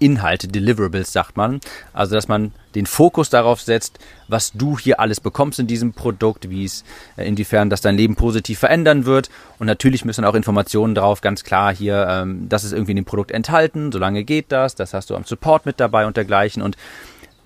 [0.00, 1.60] Inhalte, Deliverables sagt man.
[1.92, 6.50] Also, dass man den Fokus darauf setzt, was du hier alles bekommst in diesem Produkt,
[6.50, 6.84] wie es,
[7.16, 9.30] äh, inwiefern das dein Leben positiv verändern wird.
[9.58, 13.04] Und natürlich müssen auch Informationen drauf, ganz klar hier, ähm, das ist irgendwie in dem
[13.04, 16.62] Produkt enthalten, solange geht das, das hast du am Support mit dabei und dergleichen.
[16.62, 16.76] Und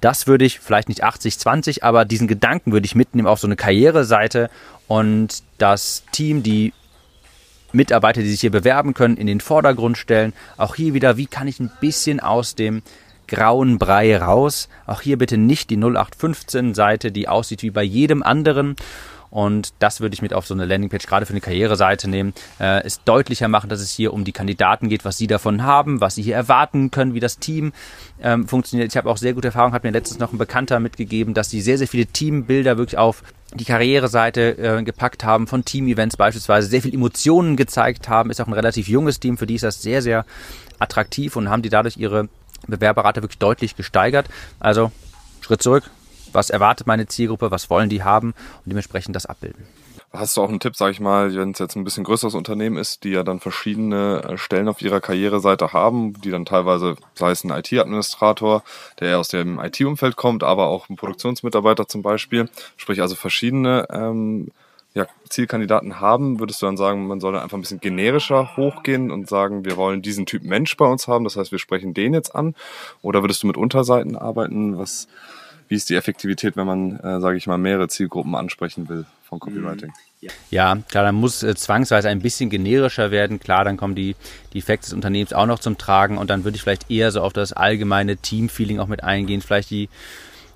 [0.01, 3.47] das würde ich, vielleicht nicht 80, 20, aber diesen Gedanken würde ich mitnehmen auf so
[3.47, 4.51] eine Karriereseite
[4.87, 6.73] und das Team, die
[7.75, 10.33] Mitarbeiter, die sich hier bewerben können, in den Vordergrund stellen.
[10.57, 12.83] Auch hier wieder, wie kann ich ein bisschen aus dem
[13.27, 14.69] grauen Brei raus?
[14.87, 18.77] Auch hier bitte nicht die 0815-Seite, die aussieht wie bei jedem anderen.
[19.35, 22.35] Und das würde ich mit auf so eine Landingpage gerade für eine Karriereseite nehmen.
[22.61, 26.01] Äh, es deutlicher machen, dass es hier um die Kandidaten geht, was sie davon haben,
[26.01, 27.73] was sie hier erwarten können, wie das Team
[28.23, 28.93] ähm, funktioniert.
[28.93, 31.63] Ich habe auch sehr gute Erfahrungen, hat mir letztens noch ein Bekannter mitgegeben, dass sie
[31.63, 36.83] sehr, sehr viele Teambilder wirklich auf die Karriereseite äh, gepackt haben, von Team-Events beispielsweise, sehr
[36.83, 40.03] viel Emotionen gezeigt haben, ist auch ein relativ junges Team, für die ist das sehr,
[40.03, 40.27] sehr
[40.79, 42.29] attraktiv und haben die dadurch ihre
[42.67, 44.29] Bewerberrate wirklich deutlich gesteigert.
[44.59, 44.91] Also
[45.41, 45.91] Schritt zurück,
[46.33, 49.65] was erwartet meine Zielgruppe, was wollen die haben und dementsprechend das abbilden.
[50.17, 52.77] Hast du auch einen Tipp, sag ich mal, wenn es jetzt ein bisschen größeres Unternehmen
[52.77, 57.33] ist, die ja dann verschiedene äh, Stellen auf ihrer Karriereseite haben, die dann teilweise, sei
[57.33, 58.63] es ein IT-Administrator,
[59.01, 63.89] der eher aus dem IT-Umfeld kommt, aber auch ein Produktionsmitarbeiter zum Beispiel, sprich also verschiedene
[63.91, 64.53] ähm,
[64.95, 69.11] ja, Zielkandidaten haben, würdest du dann sagen, man soll dann einfach ein bisschen generischer hochgehen
[69.11, 72.15] und sagen, wir wollen diesen Typ Mensch bei uns haben, das heißt, wir sprechen den
[72.15, 72.55] jetzt an?
[73.03, 74.79] Oder würdest du mit Unterseiten arbeiten?
[74.79, 75.09] Was,
[75.67, 79.41] wie ist die Effektivität, wenn man, äh, sage ich mal, mehrere Zielgruppen ansprechen will von
[79.41, 79.93] Copywriting?
[80.51, 83.41] Ja, klar, dann muss äh, zwangsweise ein bisschen generischer werden.
[83.41, 84.17] Klar, dann kommen die,
[84.53, 87.21] die Facts des Unternehmens auch noch zum Tragen und dann würde ich vielleicht eher so
[87.21, 89.41] auf das allgemeine Team-Feeling auch mit eingehen.
[89.41, 89.89] Vielleicht die,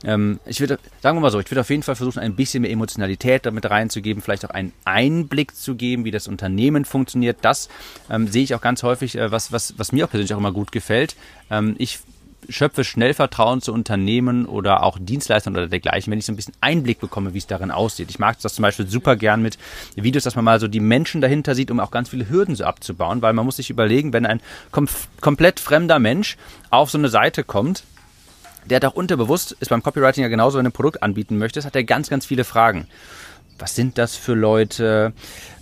[0.04, 2.62] ähm, ich würde, sagen wir mal so, ich würde auf jeden Fall versuchen, ein bisschen
[2.62, 7.38] mehr Emotionalität damit reinzugeben, vielleicht auch einen Einblick zu geben, wie das Unternehmen funktioniert.
[7.42, 7.68] Das
[8.10, 10.52] ähm, sehe ich auch ganz häufig, äh, was, was, was mir auch persönlich auch immer
[10.52, 11.16] gut gefällt.
[11.50, 11.98] Ähm, ich
[12.48, 16.54] schöpfe schnell Vertrauen zu Unternehmen oder auch Dienstleistern oder dergleichen, wenn ich so ein bisschen
[16.60, 18.10] Einblick bekomme, wie es darin aussieht.
[18.10, 19.58] Ich mag das zum Beispiel super gern mit
[19.96, 22.64] Videos, dass man mal so die Menschen dahinter sieht, um auch ganz viele Hürden so
[22.64, 24.88] abzubauen, weil man muss sich überlegen, wenn ein kom
[25.20, 26.36] komplett fremder Mensch
[26.70, 27.84] auf so eine Seite kommt,
[28.66, 31.66] der hat auch unterbewusst, ist beim Copywriting ja genauso, wenn du ein Produkt anbieten möchtest,
[31.66, 32.86] hat er ganz, ganz viele Fragen.
[33.58, 35.12] Was sind das für Leute?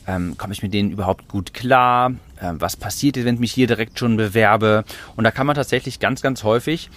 [0.07, 2.12] Ähm, Komme ich mit denen überhaupt gut klar?
[2.40, 4.85] Ähm, was passiert, wenn ich mich hier direkt schon bewerbe?
[5.16, 6.90] Und da kann man tatsächlich ganz, ganz häufig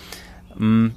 [0.58, 0.91] mh,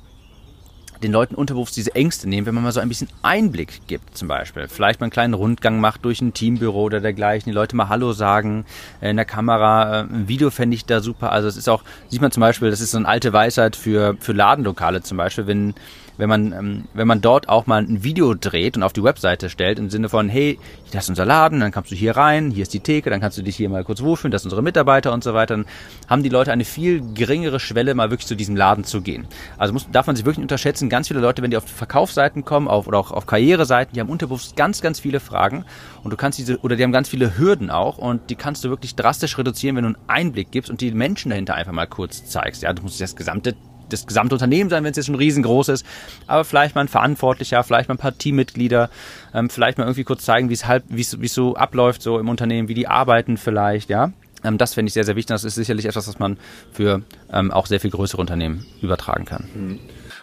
[1.02, 4.28] den Leuten unterbewusst diese Ängste nehmen, wenn man mal so ein bisschen Einblick gibt, zum
[4.28, 4.68] Beispiel.
[4.68, 8.12] Vielleicht mal einen kleinen Rundgang macht durch ein Teambüro oder dergleichen, die Leute mal Hallo
[8.12, 8.64] sagen
[9.00, 10.00] äh, in der Kamera.
[10.00, 11.32] Äh, ein Video fände ich da super.
[11.32, 14.16] Also es ist auch, sieht man zum Beispiel, das ist so eine alte Weisheit für,
[14.20, 15.74] für Ladenlokale zum Beispiel, wenn
[16.22, 19.50] wenn man, ähm, wenn man dort auch mal ein Video dreht und auf die Webseite
[19.50, 20.56] stellt, im Sinne von, hey,
[20.92, 23.38] das ist unser Laden, dann kommst du hier rein, hier ist die Theke, dann kannst
[23.38, 25.66] du dich hier mal kurz wohlfühlen, das sind unsere Mitarbeiter und so weiter, dann
[26.08, 29.26] haben die Leute eine viel geringere Schwelle, mal wirklich zu diesem Laden zu gehen.
[29.58, 32.68] Also muss, darf man sich wirklich unterschätzen, ganz viele Leute, wenn die auf Verkaufsseiten kommen
[32.68, 35.64] auf, oder auch auf Karriereseiten, die haben unterbewusst ganz, ganz viele Fragen
[36.04, 38.68] und du kannst diese, oder die haben ganz viele Hürden auch und die kannst du
[38.68, 42.26] wirklich drastisch reduzieren, wenn du einen Einblick gibst und die Menschen dahinter einfach mal kurz
[42.26, 42.62] zeigst.
[42.62, 43.56] Ja, du musst das gesamte
[43.92, 45.86] das gesamte Unternehmen sein, wenn es jetzt schon riesengroß ist,
[46.26, 48.90] aber vielleicht mal ein Verantwortlicher, vielleicht mal ein paar Teammitglieder,
[49.34, 52.68] ähm, vielleicht mal irgendwie kurz zeigen, wie es halt, wie so abläuft so im Unternehmen,
[52.68, 54.12] wie die arbeiten vielleicht, ja.
[54.44, 55.34] Ähm, das fände ich sehr, sehr wichtig.
[55.34, 56.36] Das ist sicherlich etwas, was man
[56.72, 57.02] für
[57.32, 59.44] ähm, auch sehr viel größere Unternehmen übertragen kann.
[59.54, 59.78] Mhm.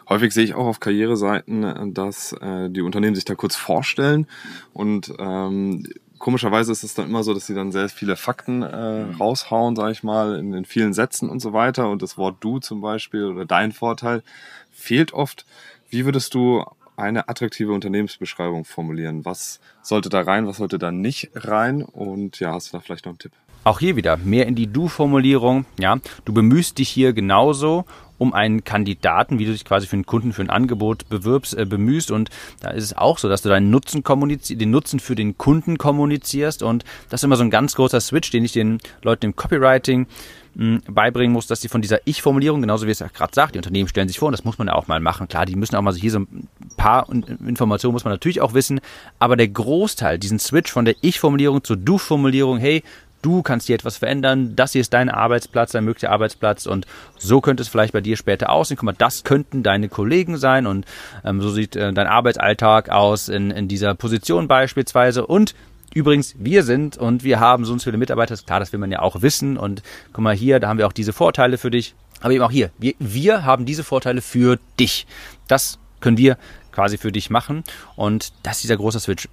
[0.09, 4.27] Häufig sehe ich auch auf Karriereseiten, äh, dass äh, die Unternehmen sich da kurz vorstellen
[4.73, 5.85] und ähm,
[6.19, 9.91] komischerweise ist es dann immer so, dass sie dann sehr viele Fakten äh, raushauen, sage
[9.93, 11.89] ich mal, in, in vielen Sätzen und so weiter.
[11.89, 14.21] Und das Wort du zum Beispiel oder dein Vorteil
[14.71, 15.45] fehlt oft.
[15.89, 16.63] Wie würdest du
[16.97, 19.25] eine attraktive Unternehmensbeschreibung formulieren?
[19.25, 21.81] Was sollte da rein, was sollte da nicht rein?
[21.81, 23.31] Und ja, hast du da vielleicht noch einen Tipp?
[23.63, 25.65] Auch hier wieder mehr in die Du-Formulierung.
[25.79, 27.85] Ja, du bemühst dich hier genauso
[28.19, 31.65] um einen Kandidaten, wie du dich quasi für einen Kunden, für ein Angebot bewirbst, äh,
[31.65, 32.11] bemühst.
[32.11, 32.29] Und
[32.59, 35.77] da ist es auch so, dass du deinen Nutzen kommunizierst, den Nutzen für den Kunden
[35.77, 36.61] kommunizierst.
[36.61, 40.05] Und das ist immer so ein ganz großer Switch, den ich den Leuten im Copywriting
[40.55, 43.59] mh, beibringen muss, dass sie von dieser Ich-Formulierung, genauso wie es ja gerade sagt, die
[43.59, 45.27] Unternehmen stellen sich vor, und das muss man ja auch mal machen.
[45.27, 48.53] Klar, die müssen auch mal so hier so ein paar Informationen muss man natürlich auch
[48.53, 48.81] wissen,
[49.17, 52.83] aber der Großteil, diesen Switch von der Ich-Formulierung zur Du-Formulierung, hey,
[53.21, 56.85] du kannst hier etwas verändern, das hier ist dein Arbeitsplatz, dein möglicher Arbeitsplatz und
[57.17, 58.77] so könnte es vielleicht bei dir später aussehen.
[58.77, 60.85] Guck mal, das könnten deine Kollegen sein und
[61.23, 65.55] ähm, so sieht äh, dein Arbeitsalltag aus in, in dieser Position beispielsweise und
[65.91, 68.99] Übrigens, wir sind und wir haben so viele Mitarbeiter, ist klar, das will man ja
[68.99, 69.57] auch wissen.
[69.57, 69.81] Und
[70.13, 71.95] guck mal hier, da haben wir auch diese Vorteile für dich.
[72.21, 75.07] Aber eben auch hier, wir, wir haben diese Vorteile für dich.
[75.47, 76.37] Das können wir
[76.71, 77.63] quasi für dich machen.
[77.95, 79.27] Und das ist dieser große Switch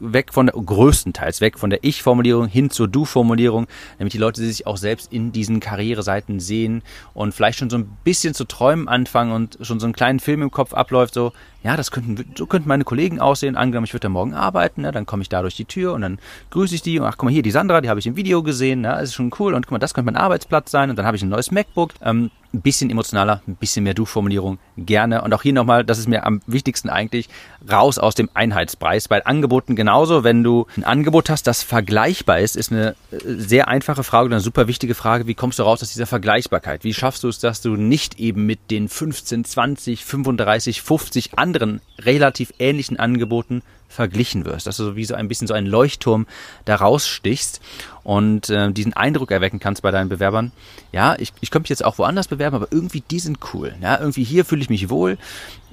[0.00, 3.66] weg von der, größtenteils weg von der Ich-Formulierung hin zur Du-Formulierung,
[3.98, 6.82] damit die Leute sich auch selbst in diesen Karriereseiten sehen
[7.14, 10.42] und vielleicht schon so ein bisschen zu träumen anfangen und schon so einen kleinen Film
[10.42, 14.02] im Kopf abläuft, so, ja, das könnten, so könnten meine Kollegen aussehen, angenommen, ich würde
[14.02, 16.18] da morgen arbeiten, ne, dann komme ich da durch die Tür und dann
[16.50, 18.42] grüße ich die und ach, guck mal hier, die Sandra, die habe ich im Video
[18.42, 21.06] gesehen, ne, ist schon cool und guck mal, das könnte mein Arbeitsplatz sein und dann
[21.06, 25.22] habe ich ein neues MacBook, ähm, ein bisschen emotionaler, ein bisschen mehr Du-Formulierung gerne.
[25.22, 27.28] Und auch hier nochmal, das ist mir am wichtigsten eigentlich,
[27.70, 29.08] raus aus dem Einheitspreis.
[29.08, 33.68] Bei Angeboten genauso, wenn du ein Angebot hast, das vergleichbar ist, ist eine äh, sehr
[33.68, 36.84] einfache Frage oder eine super wichtige Frage, wie kommst du raus aus dieser Vergleichbarkeit?
[36.84, 41.80] Wie schaffst du es, dass du nicht eben mit den 15, 20, 35, 50 anderen
[41.98, 43.62] relativ ähnlichen Angeboten
[43.94, 46.26] verglichen wirst, dass du so wie so ein bisschen so ein Leuchtturm
[46.64, 47.60] da rausstichst
[48.02, 50.52] und äh, diesen Eindruck erwecken kannst bei deinen Bewerbern.
[50.92, 53.74] Ja, ich, ich könnte mich jetzt auch woanders bewerben, aber irgendwie die sind cool.
[53.80, 55.16] Ja, irgendwie hier fühle ich mich wohl.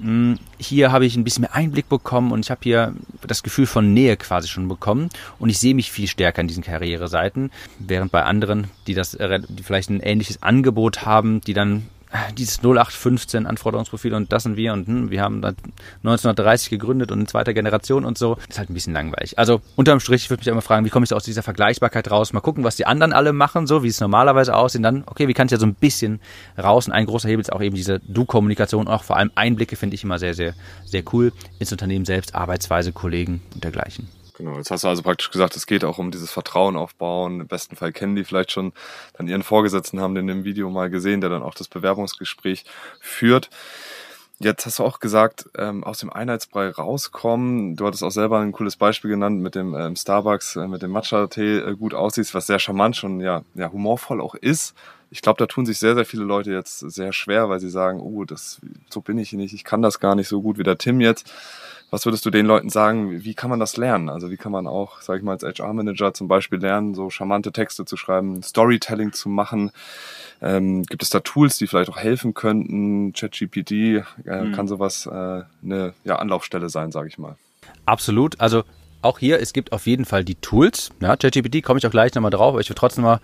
[0.00, 2.94] Hm, hier habe ich ein bisschen mehr Einblick bekommen und ich habe hier
[3.26, 6.62] das Gefühl von Nähe quasi schon bekommen und ich sehe mich viel stärker in diesen
[6.62, 11.88] Karriereseiten, während bei anderen, die das, äh, die vielleicht ein ähnliches Angebot haben, die dann
[12.36, 17.26] dieses 0815 Anforderungsprofil und das sind wir und hm, wir haben 1930 gegründet und in
[17.26, 18.36] zweiter Generation und so.
[18.48, 19.38] ist halt ein bisschen langweilig.
[19.38, 22.10] Also unterm Strich, ich würde mich immer fragen, wie komme ich da aus dieser Vergleichbarkeit
[22.10, 22.32] raus?
[22.32, 24.84] Mal gucken, was die anderen alle machen, so wie es normalerweise aussieht.
[24.84, 26.20] Dann, okay, wie kann ich ja so ein bisschen
[26.58, 26.86] raus?
[26.86, 30.04] Und ein großer Hebel ist auch eben diese Du-Kommunikation, auch vor allem Einblicke finde ich
[30.04, 34.08] immer sehr, sehr, sehr cool ins Unternehmen selbst, Arbeitsweise, Kollegen und dergleichen.
[34.42, 37.42] Genau, jetzt hast du also praktisch gesagt, es geht auch um dieses Vertrauen aufbauen.
[37.42, 38.72] Im besten Fall kennen die vielleicht schon
[39.16, 42.64] dann ihren Vorgesetzten, haben den im Video mal gesehen, der dann auch das Bewerbungsgespräch
[42.98, 43.50] führt.
[44.40, 47.76] Jetzt hast du auch gesagt, ähm, aus dem Einheitsbrei rauskommen.
[47.76, 50.90] Du hattest auch selber ein cooles Beispiel genannt mit dem ähm, Starbucks, äh, mit dem
[50.90, 54.74] Matcha-Tee äh, gut aussieht, was sehr charmant schon, ja, ja humorvoll auch ist.
[55.10, 58.00] Ich glaube, da tun sich sehr, sehr viele Leute jetzt sehr schwer, weil sie sagen,
[58.00, 60.78] oh, das, so bin ich nicht, ich kann das gar nicht so gut wie der
[60.78, 61.32] Tim jetzt.
[61.92, 63.22] Was würdest du den Leuten sagen?
[63.22, 64.08] Wie kann man das lernen?
[64.08, 67.52] Also wie kann man auch, sage ich mal, als HR-Manager zum Beispiel lernen, so charmante
[67.52, 69.72] Texte zu schreiben, Storytelling zu machen?
[70.40, 73.12] Ähm, gibt es da Tools, die vielleicht auch helfen könnten?
[73.12, 74.52] ChatGPT äh, mhm.
[74.52, 75.10] kann sowas äh,
[75.62, 77.36] eine ja, Anlaufstelle sein, sage ich mal.
[77.84, 78.40] Absolut.
[78.40, 78.62] Also
[79.02, 80.92] auch hier, es gibt auf jeden Fall die Tools.
[81.00, 83.20] Ja, ChatGPT komme ich auch gleich nochmal drauf, aber ich will trotzdem mal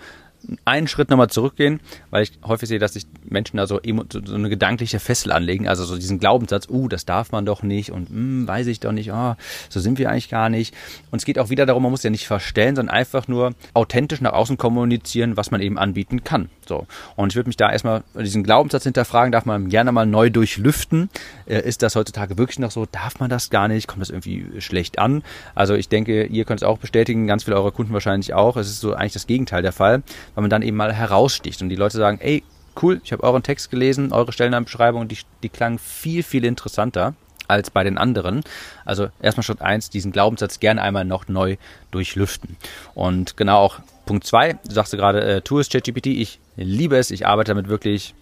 [0.64, 4.48] einen Schritt nochmal zurückgehen, weil ich häufig sehe, dass sich Menschen da so, so eine
[4.48, 8.48] gedankliche Fessel anlegen, also so diesen Glaubenssatz, uh, das darf man doch nicht und hm,
[8.48, 9.35] weiß ich doch nicht, oh,
[9.68, 10.74] so sind wir eigentlich gar nicht.
[11.11, 14.20] Und es geht auch wieder darum, man muss ja nicht verstellen, sondern einfach nur authentisch
[14.20, 16.48] nach außen kommunizieren, was man eben anbieten kann.
[16.66, 16.87] So.
[17.16, 21.09] Und ich würde mich da erstmal diesen Glaubenssatz hinterfragen, darf man gerne mal neu durchlüften.
[21.46, 22.87] Äh, ist das heutzutage wirklich noch so?
[22.87, 23.88] Darf man das gar nicht?
[23.88, 25.22] Kommt das irgendwie schlecht an?
[25.55, 28.57] Also ich denke, ihr könnt es auch bestätigen, ganz viele eurer Kunden wahrscheinlich auch.
[28.57, 30.03] Es ist so eigentlich das Gegenteil der Fall,
[30.38, 32.44] weil man dann eben mal heraussticht und die Leute sagen, ey,
[32.81, 37.14] cool, ich habe euren Text gelesen, eure Stellenanbeschreibung, die, die klang viel, viel interessanter
[37.48, 38.44] als bei den anderen.
[38.85, 41.57] Also erstmal Schritt eins, diesen Glaubenssatz gerne einmal noch neu
[41.90, 42.57] durchlüften.
[42.94, 47.11] Und genau auch Punkt zwei, du sagst gerade, äh, tu es ChatGPT, ich liebe es,
[47.11, 48.14] ich arbeite damit wirklich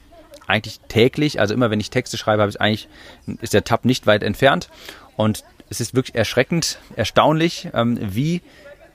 [0.46, 1.38] eigentlich täglich.
[1.38, 2.88] Also immer wenn ich Texte schreibe, habe ich eigentlich,
[3.42, 4.70] ist der Tab nicht weit entfernt.
[5.18, 8.40] Und es ist wirklich erschreckend, erstaunlich, ähm, wie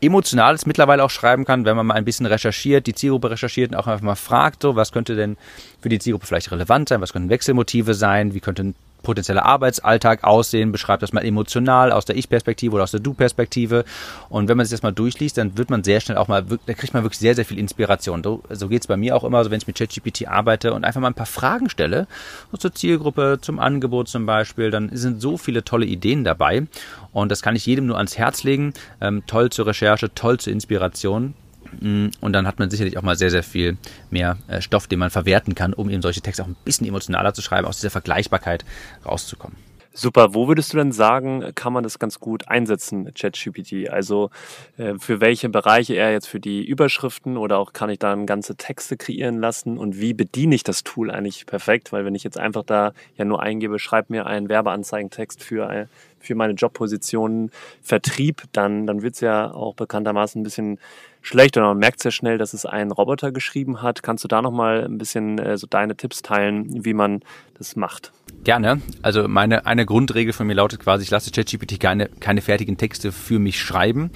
[0.02, 3.72] emotional es mittlerweile auch schreiben kann, wenn man mal ein bisschen recherchiert, die Zielgruppe recherchiert
[3.72, 5.38] und auch einfach mal fragt, so, was könnte denn
[5.80, 10.72] für die Zielgruppe vielleicht relevant sein, was könnten Wechselmotive sein, wie könnten potenzieller Arbeitsalltag aussehen,
[10.72, 13.84] beschreibt das mal emotional aus der Ich-Perspektive oder aus der Du-Perspektive.
[14.30, 16.74] Und wenn man sich das mal durchliest, dann wird man sehr schnell auch mal, da
[16.74, 18.24] kriegt man wirklich sehr, sehr viel Inspiration.
[18.24, 20.84] So, so geht es bei mir auch immer, so wenn ich mit ChatGPT arbeite und
[20.84, 22.08] einfach mal ein paar Fragen stelle,
[22.52, 26.68] so zur Zielgruppe, zum Angebot zum Beispiel, dann sind so viele tolle Ideen dabei.
[27.14, 28.74] Und das kann ich jedem nur ans Herz legen.
[29.02, 31.34] Ähm, toll zur Recherche, toll zur Inspiration.
[31.80, 33.78] Mm, und dann hat man sicherlich auch mal sehr, sehr viel
[34.10, 37.34] mehr äh, Stoff, den man verwerten kann, um eben solche Texte auch ein bisschen emotionaler
[37.34, 38.66] zu schreiben, aus dieser Vergleichbarkeit
[39.06, 39.58] rauszukommen.
[39.94, 40.34] Super.
[40.34, 43.90] Wo würdest du denn sagen, kann man das ganz gut einsetzen, ChatGPT?
[43.90, 44.30] Also
[44.78, 48.56] äh, für welche Bereiche eher jetzt für die Überschriften oder auch kann ich dann ganze
[48.56, 51.92] Texte kreieren lassen und wie bediene ich das Tool eigentlich perfekt?
[51.92, 55.88] Weil wenn ich jetzt einfach da ja nur eingebe, schreib mir einen Werbeanzeigentext für, äh,
[56.20, 60.80] für meine Jobposition Vertrieb, dann, dann wird es ja auch bekanntermaßen ein bisschen
[61.22, 64.04] schlecht und man merkt sehr schnell, dass es ein Roboter geschrieben hat.
[64.04, 67.22] Kannst du da nochmal ein bisschen äh, so deine Tipps teilen, wie man
[67.58, 68.12] das macht?
[68.44, 68.82] Gerne.
[69.02, 73.12] Also meine eine Grundregel von mir lautet quasi, ich lasse ChatGPT keine, keine fertigen Texte
[73.12, 74.10] für mich schreiben.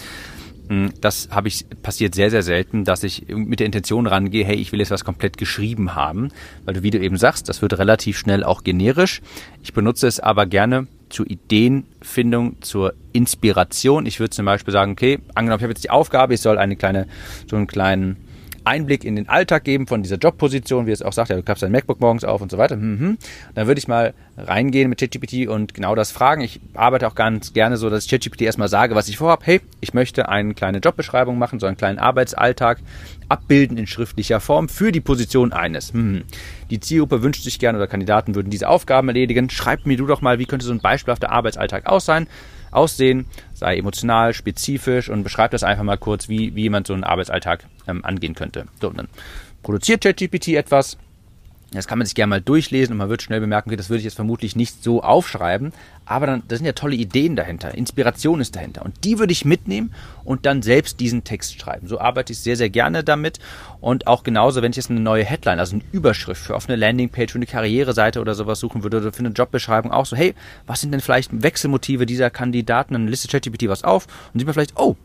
[0.68, 4.56] Hm, das habe ich passiert sehr, sehr selten, dass ich mit der Intention rangehe, hey,
[4.56, 6.30] ich will jetzt was komplett geschrieben haben.
[6.66, 9.22] Weil du, wie du eben sagst, das wird relativ schnell auch generisch.
[9.62, 14.06] Ich benutze es aber gerne zur Ideenfindung, zur Inspiration.
[14.06, 16.76] Ich würde zum Beispiel sagen, okay, angenommen, ich habe jetzt die Aufgabe, ich soll eine
[16.76, 17.08] kleine,
[17.48, 18.18] so einen kleinen
[18.66, 21.64] Einblick in den Alltag geben von dieser Jobposition, wie es auch sagt, ja, du klappst
[21.64, 22.76] dein MacBook morgens auf und so weiter.
[22.76, 23.18] Mhm.
[23.54, 26.42] Dann würde ich mal reingehen mit ChatGPT und genau das fragen.
[26.42, 29.46] Ich arbeite auch ganz gerne so, dass ich ChatGPT erstmal sage, was ich vorhabe.
[29.46, 32.80] Hey, ich möchte eine kleine Jobbeschreibung machen, so einen kleinen Arbeitsalltag
[33.30, 35.94] abbilden in schriftlicher Form für die Position eines.
[35.94, 36.24] Mhm.
[36.70, 39.50] Die Zielgruppe wünscht sich gerne oder Kandidaten würden diese Aufgaben erledigen.
[39.50, 42.28] Schreib mir du doch mal, wie könnte so ein beispielhafter Arbeitsalltag aussehen
[42.76, 47.04] aussehen, sei emotional, spezifisch und beschreib das einfach mal kurz, wie, wie jemand so einen
[47.04, 48.66] Arbeitsalltag ähm, angehen könnte.
[48.80, 49.08] So, und dann
[49.64, 50.98] produziert ChatGPT etwas,
[51.72, 54.00] das kann man sich gerne mal durchlesen und man wird schnell bemerken, okay, das würde
[54.00, 55.74] ich jetzt vermutlich nicht so aufschreiben,
[56.06, 59.46] aber dann, da sind ja tolle Ideen dahinter, Inspiration ist dahinter und die würde ich
[59.46, 61.88] mitnehmen und dann selbst diesen Text schreiben.
[61.88, 63.40] So arbeite ich sehr, sehr gerne damit
[63.82, 66.76] und auch genauso, wenn ich jetzt eine neue Headline, also eine Überschrift für auf eine
[66.76, 70.36] Landingpage, für eine Karriereseite oder sowas suchen würde oder für eine Jobbeschreibung auch so, hey,
[70.68, 72.94] was sind denn vielleicht Wechselmotive dieser Kandidaten?
[72.94, 74.96] Dann listet ChatGPT was auf und sieht man vielleicht, oh,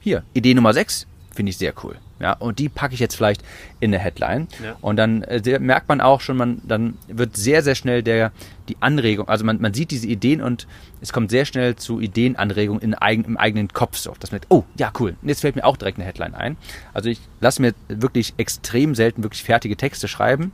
[0.00, 1.96] hier, Idee Nummer 6, finde ich sehr cool.
[2.20, 3.42] Ja, und die packe ich jetzt vielleicht
[3.80, 4.46] in eine Headline.
[4.62, 4.76] Ja.
[4.80, 8.30] Und dann äh, merkt man auch schon, man, dann wird sehr, sehr schnell der,
[8.68, 10.68] die Anregung, also man, man sieht diese Ideen und
[11.00, 14.14] es kommt sehr schnell zu Ideenanregungen in eigen, im eigenen Kopf so.
[14.20, 15.16] Dass man denkt, oh, ja, cool.
[15.20, 16.56] Und jetzt fällt mir auch direkt eine Headline ein.
[16.94, 20.52] Also ich lasse mir wirklich extrem selten wirklich fertige Texte schreiben,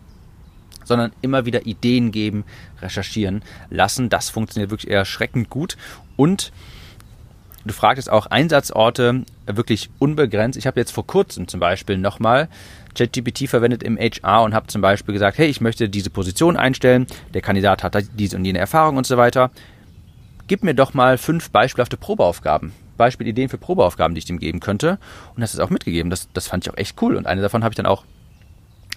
[0.85, 2.45] sondern immer wieder Ideen geben,
[2.81, 4.09] recherchieren lassen.
[4.09, 5.77] Das funktioniert wirklich erschreckend gut.
[6.17, 6.51] Und
[7.69, 10.57] Du fragtest auch Einsatzorte wirklich unbegrenzt.
[10.59, 12.49] Ich habe jetzt vor kurzem zum Beispiel nochmal
[12.95, 17.07] ChatGPT verwendet im HR und habe zum Beispiel gesagt, hey, ich möchte diese Position einstellen,
[17.35, 19.51] der Kandidat hat diese und jene Erfahrung und so weiter.
[20.47, 22.73] Gib mir doch mal fünf beispielhafte Probeaufgaben.
[22.97, 24.99] Beispielideen für Probeaufgaben, die ich dem geben könnte.
[25.35, 26.09] Und das ist auch mitgegeben.
[26.09, 27.17] Das, das fand ich auch echt cool.
[27.17, 28.05] Und eine davon habe ich dann auch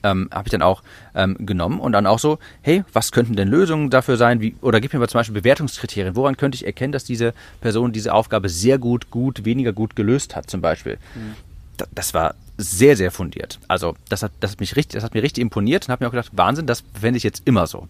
[0.03, 0.83] ähm, habe ich dann auch
[1.15, 4.41] ähm, genommen und dann auch so, hey, was könnten denn Lösungen dafür sein?
[4.41, 6.15] Wie, oder gib mir mal zum Beispiel Bewertungskriterien.
[6.15, 10.35] Woran könnte ich erkennen, dass diese Person diese Aufgabe sehr gut, gut, weniger gut gelöst
[10.35, 10.97] hat, zum Beispiel?
[11.15, 11.35] Mhm.
[11.77, 13.59] Das, das war sehr, sehr fundiert.
[13.67, 16.09] Also das hat, das hat mich richtig, das hat mir richtig imponiert und habe mir
[16.09, 17.87] auch gedacht, Wahnsinn, das fände ich jetzt immer so.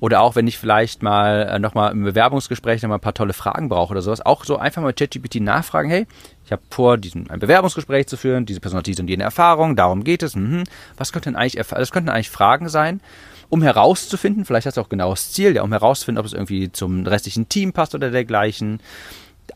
[0.00, 3.68] Oder auch wenn ich vielleicht mal äh, nochmal im Bewerbungsgespräch nochmal ein paar tolle Fragen
[3.68, 6.06] brauche oder sowas, auch so einfach mal ChatGPT nachfragen, hey,
[6.48, 9.76] ich habe vor, diesen, ein Bewerbungsgespräch zu führen, diese Person hat diese und jene Erfahrung,
[9.76, 10.34] darum geht es.
[10.34, 10.64] Mhm.
[10.96, 13.02] Was könnten eigentlich, das könnten eigentlich Fragen sein,
[13.50, 16.72] um herauszufinden, vielleicht hast du auch genau das Ziel, ja, um herauszufinden, ob es irgendwie
[16.72, 18.80] zum restlichen Team passt oder dergleichen.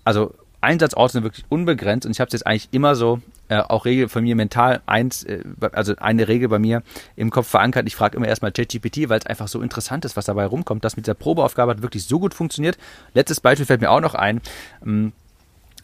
[0.04, 3.86] Also Einsatzorte sind wirklich unbegrenzt und ich habe es jetzt eigentlich immer so äh, auch
[3.86, 6.82] Regel von mir mental eins, äh, also eine Regel bei mir
[7.16, 7.86] im Kopf verankert.
[7.86, 10.84] Ich frage immer erstmal ChatGPT, weil es einfach so interessant ist, was dabei rumkommt.
[10.84, 12.76] Das mit dieser Probeaufgabe hat wirklich so gut funktioniert.
[13.14, 14.42] Letztes Beispiel fällt mir auch noch ein.
[14.84, 15.12] Ähm,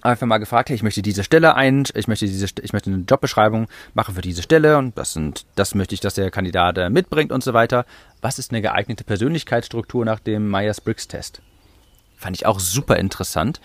[0.03, 3.05] einfach mal gefragt, hey, ich möchte diese Stelle ein, ich möchte diese, ich möchte eine
[3.05, 6.91] Jobbeschreibung machen für diese Stelle und das sind, das möchte ich, dass der Kandidat äh,
[6.91, 7.85] mitbringt und so weiter.
[8.21, 11.43] Was ist eine geeignete Persönlichkeitsstruktur nach dem Myers-Briggs-Test?
[12.17, 13.61] Fand ich auch super interessant.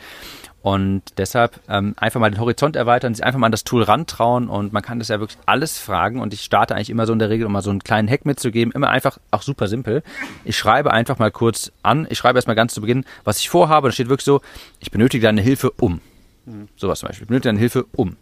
[0.63, 4.47] Und deshalb ähm, einfach mal den Horizont erweitern, sich einfach mal an das Tool rantrauen
[4.47, 7.19] und man kann das ja wirklich alles fragen und ich starte eigentlich immer so in
[7.19, 10.03] der Regel, um mal so einen kleinen Hack mitzugeben, immer einfach, auch super simpel.
[10.45, 13.89] Ich schreibe einfach mal kurz an, ich schreibe erstmal ganz zu Beginn, was ich vorhabe,
[13.89, 14.39] da steht wirklich so,
[14.79, 15.99] ich benötige deine Hilfe um.
[16.45, 16.67] Mhm.
[16.75, 17.23] Sowas zum Beispiel.
[17.23, 18.17] Ich benötige deine Hilfe um.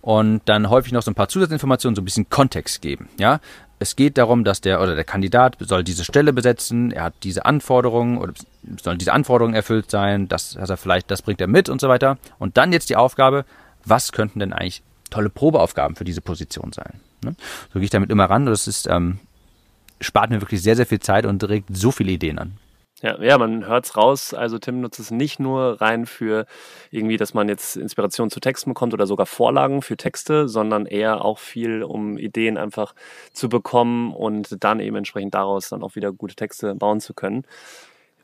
[0.00, 3.08] Und dann häufig noch so ein paar Zusatzinformationen, so ein bisschen Kontext geben.
[3.18, 3.40] Ja,
[3.78, 7.44] es geht darum, dass der oder der Kandidat soll diese Stelle besetzen, er hat diese
[7.44, 8.32] Anforderungen oder
[8.82, 11.88] sollen diese Anforderungen erfüllt sein, das, dass er vielleicht, das bringt er mit und so
[11.88, 12.18] weiter.
[12.38, 13.44] Und dann jetzt die Aufgabe,
[13.84, 17.00] was könnten denn eigentlich tolle Probeaufgaben für diese Position sein?
[17.24, 17.34] Ne?
[17.72, 18.46] So gehe ich damit immer ran.
[18.46, 19.18] Das ist, ähm,
[20.00, 22.58] spart mir wirklich sehr, sehr viel Zeit und regt so viele Ideen an.
[23.04, 24.32] Ja, ja, man hört's raus.
[24.32, 26.46] Also Tim nutzt es nicht nur rein für
[26.90, 31.22] irgendwie, dass man jetzt Inspiration zu Texten bekommt oder sogar Vorlagen für Texte, sondern eher
[31.22, 32.94] auch viel, um Ideen einfach
[33.34, 37.44] zu bekommen und dann eben entsprechend daraus dann auch wieder gute Texte bauen zu können.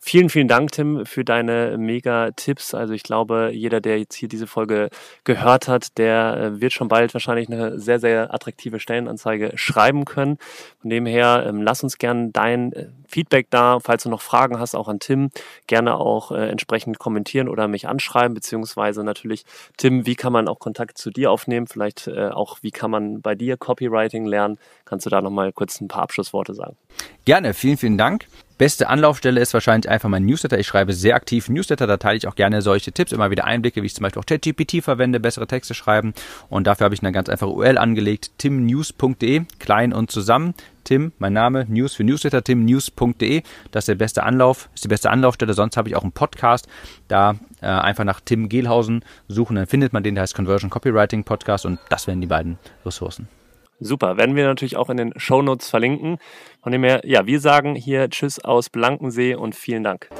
[0.03, 2.72] Vielen, vielen Dank, Tim, für deine mega Tipps.
[2.72, 4.88] Also ich glaube, jeder, der jetzt hier diese Folge
[5.24, 10.38] gehört hat, der äh, wird schon bald wahrscheinlich eine sehr, sehr attraktive Stellenanzeige schreiben können.
[10.80, 13.78] Von dem her, ähm, lass uns gerne dein äh, Feedback da.
[13.78, 15.30] Falls du noch Fragen hast, auch an Tim,
[15.66, 19.44] gerne auch äh, entsprechend kommentieren oder mich anschreiben, beziehungsweise natürlich,
[19.76, 21.66] Tim, wie kann man auch Kontakt zu dir aufnehmen?
[21.66, 24.59] Vielleicht auch, wie kann man bei dir Copywriting lernen?
[24.86, 26.76] Kannst du da nochmal kurz ein paar Abschlussworte sagen?
[27.24, 28.26] Gerne, vielen, vielen Dank.
[28.61, 30.59] Beste Anlaufstelle ist wahrscheinlich einfach mein Newsletter.
[30.59, 33.81] Ich schreibe sehr aktiv Newsletter, da teile ich auch gerne solche Tipps, immer wieder Einblicke,
[33.81, 36.13] wie ich zum Beispiel auch ChatGPT verwende, bessere Texte schreiben.
[36.51, 40.53] Und dafür habe ich eine ganz einfache URL angelegt, timnews.de, klein und zusammen.
[40.85, 43.45] Tim, mein Name, News für Newsletter, timnews.de.
[43.71, 45.55] Das ist der beste Anlauf, ist die beste Anlaufstelle.
[45.55, 46.69] Sonst habe ich auch einen Podcast.
[47.09, 51.25] Da äh, einfach nach Tim Gehlhausen suchen, dann findet man den, der heißt Conversion Copywriting
[51.25, 53.27] Podcast und das wären die beiden Ressourcen.
[53.81, 56.18] Super, werden wir natürlich auch in den Shownotes verlinken.
[56.62, 60.11] Von dem her, ja, wir sagen hier Tschüss aus Blankensee und vielen Dank.